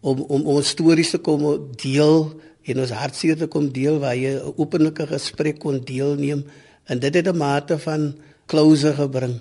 om 0.00 0.20
om 0.28 0.46
ons 0.46 0.68
stories 0.74 1.10
te 1.14 1.18
kom 1.18 1.44
deel 1.80 2.30
en 2.68 2.80
ons 2.84 2.94
hartseer 3.00 3.38
te 3.38 3.48
kom 3.50 3.68
deel 3.72 3.98
waar 4.02 4.16
jy 4.16 4.36
'n 4.36 4.54
openlike 4.56 5.06
gesprek 5.06 5.58
kon 5.58 5.80
deelneem 5.84 6.44
en 6.86 6.98
dit 6.98 7.14
het 7.14 7.28
'n 7.28 7.36
mate 7.36 7.78
van 7.78 8.14
closure 8.46 8.94
gebring. 8.94 9.40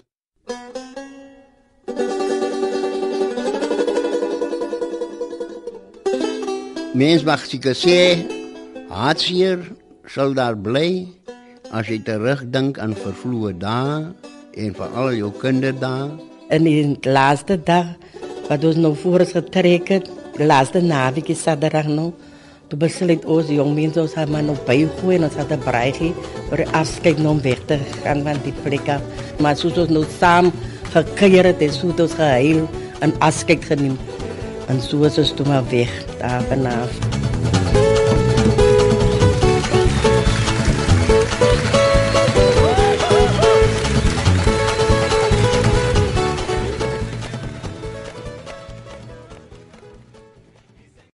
Mens 6.94 7.24
mag 7.24 7.46
seker 7.46 7.76
sê 7.76 8.26
hartseer 8.90 9.60
sal 10.06 10.34
daar 10.34 10.58
bly 10.58 11.08
as 11.72 11.88
jy 11.88 12.00
terugdink 12.00 12.80
aan 12.80 12.96
vervloë 12.96 13.58
dae 13.60 14.14
en 14.58 14.74
veral 14.74 15.14
jou 15.14 15.32
kinderdae 15.42 16.10
in 16.50 16.64
die 16.64 16.98
laaste 17.04 17.58
dag 17.70 17.88
wat 18.48 18.64
ons 18.64 18.80
nou 18.80 18.94
voor 18.96 19.26
ons 19.26 19.36
getrek 19.36 19.92
het 19.92 20.17
laaste 20.46 20.82
naweek 20.82 21.30
is 21.34 21.42
Saterdag 21.42 21.88
nou. 21.90 22.12
Toe 22.68 22.78
besluit 22.80 23.24
ons 23.26 23.48
jong 23.50 23.72
mense 23.76 24.02
ons 24.02 24.16
het 24.20 24.30
maar 24.30 24.44
nog 24.44 24.60
bygooi 24.68 25.16
en 25.16 25.24
ons 25.24 25.38
het 25.40 25.52
'n 25.52 25.64
braaitjie 25.64 26.14
vir 26.50 26.66
afskeid 26.72 27.18
nou 27.18 27.40
weg 27.42 27.60
te 27.66 27.78
gaan 28.04 28.24
van 28.24 28.38
die 28.44 28.54
plek 28.64 28.90
af. 28.90 29.02
Maar 29.40 29.56
soos 29.56 29.78
ons 29.78 29.90
nou 29.90 30.06
saam 30.20 30.52
gekuier 30.92 31.46
het 31.46 31.62
en 31.62 31.74
soos 31.74 32.00
ons 32.00 32.14
gehuil 32.14 32.68
en 33.00 33.14
afskeid 33.20 33.64
geneem. 33.66 33.98
En 34.68 34.82
so 34.82 35.04
is 35.04 35.18
ons 35.18 35.32
toe 35.32 35.48
maar 35.48 35.64
weg 35.70 35.92
daar 36.20 36.44
vanaf. 36.50 37.27